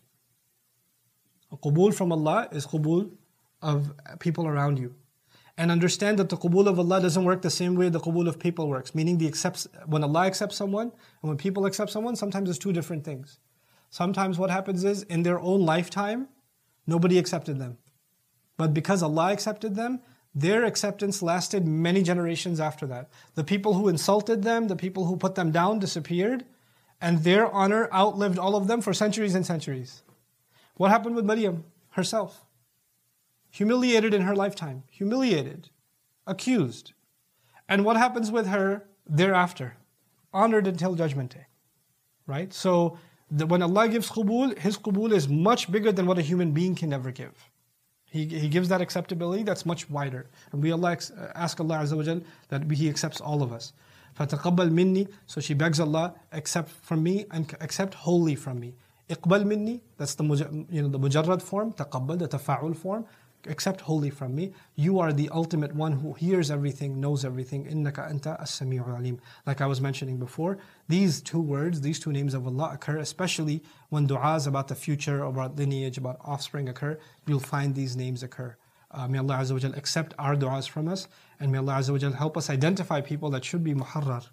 [1.64, 3.12] Qubul from Allah is qubul
[3.62, 4.96] of people around you.
[5.58, 8.40] And understand that the qubul of Allah doesn't work the same way the qubul of
[8.40, 8.94] people works.
[8.94, 10.92] Meaning the accepts when Allah accepts someone
[11.22, 13.40] and when people accept someone, sometimes it's two different things.
[13.90, 16.28] Sometimes what happens is in their own lifetime,
[16.86, 17.78] nobody accepted them.
[18.58, 20.02] But because Allah accepted them,
[20.34, 23.10] their acceptance lasted many generations after that.
[23.36, 26.44] The people who insulted them, the people who put them down disappeared,
[27.00, 30.04] and their honor outlived all of them for centuries and centuries.
[30.77, 32.45] What happened with Maryam herself?
[33.51, 35.71] Humiliated in her lifetime, humiliated,
[36.27, 36.93] accused.
[37.69, 39.77] And what happens with her thereafter?
[40.33, 41.47] Honored until judgment day.
[42.27, 42.53] Right?
[42.53, 42.99] So
[43.31, 46.75] the, when Allah gives qubul, His qubul is much bigger than what a human being
[46.75, 47.51] can ever give.
[48.11, 50.27] He, he gives that acceptability that's much wider.
[50.53, 50.97] And we Allah
[51.35, 53.73] ask Allah Azza wa that He accepts all of us.
[54.19, 55.07] فَتَقَبَّلْ minni.
[55.27, 58.75] So she begs Allah, accept from me and accept wholly from me.
[59.10, 60.24] Iqbal minni, that's the
[60.72, 63.06] you know the mujarrad form, taqabbal, the tafa'ul form.
[63.48, 64.54] accept wholly from me.
[64.76, 67.66] You are the ultimate one who hears everything, knows everything.
[67.66, 69.20] Innaka anta as-sami'ul alim.
[69.46, 73.62] Like I was mentioning before, these two words, these two names of Allah occur, especially
[73.90, 76.98] when du'as about the future, about lineage, about offspring occur.
[77.28, 78.56] You'll find these names occur.
[78.92, 81.08] Uh, may Allah Azza wa accept our du'as from us,
[81.40, 84.30] and may Allah Azza wa help us identify people that should be muharrar,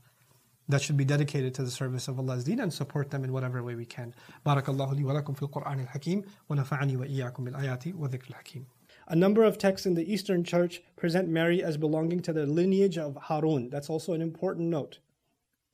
[0.73, 3.62] that should be dedicated to the service of Allah's deen and support them in whatever
[3.62, 4.14] way we can.
[4.45, 8.31] Barakallahu li wa lakum fil Qur'an al-Hakim wa nafa'ani wa iyyakum bil ayati wa dhikr
[8.31, 8.66] al-Hakim.
[9.09, 12.97] A number of texts in the Eastern Church present Mary as belonging to the lineage
[12.97, 13.68] of Harun.
[13.68, 14.99] That's also an important note.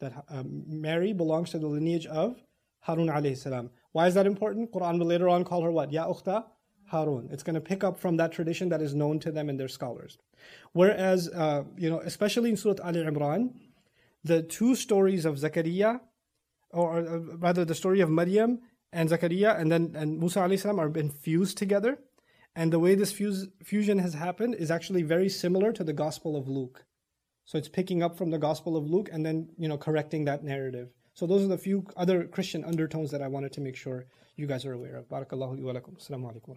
[0.01, 2.43] That um, Mary belongs to the lineage of
[2.81, 3.71] Harun alayhi salam.
[3.93, 4.73] Why is that important?
[4.73, 5.93] Quran will later on call her what?
[5.93, 6.45] Ya ukhta
[6.87, 7.29] Harun.
[7.31, 9.69] It's going to pick up from that tradition that is known to them and their
[9.69, 10.19] scholars.
[10.73, 13.51] Whereas, uh, you know, especially in Surah Al Imran,
[14.25, 16.01] the two stories of Zakaria,
[16.71, 18.61] or uh, rather the story of Maryam
[18.93, 21.99] and Zakaria and then and Musa alayhi are been fused together.
[22.57, 26.37] And the way this fuse, fusion has happened is actually very similar to the Gospel
[26.37, 26.85] of Luke.
[27.45, 30.43] So it's picking up from the Gospel of Luke and then, you know, correcting that
[30.43, 30.89] narrative.
[31.15, 34.07] So those are the few other Christian undertones that I wanted to make sure
[34.37, 35.09] you guys are aware of.
[35.09, 35.97] Barakallahu wa lakum.
[35.99, 36.57] Assalamu alaikum.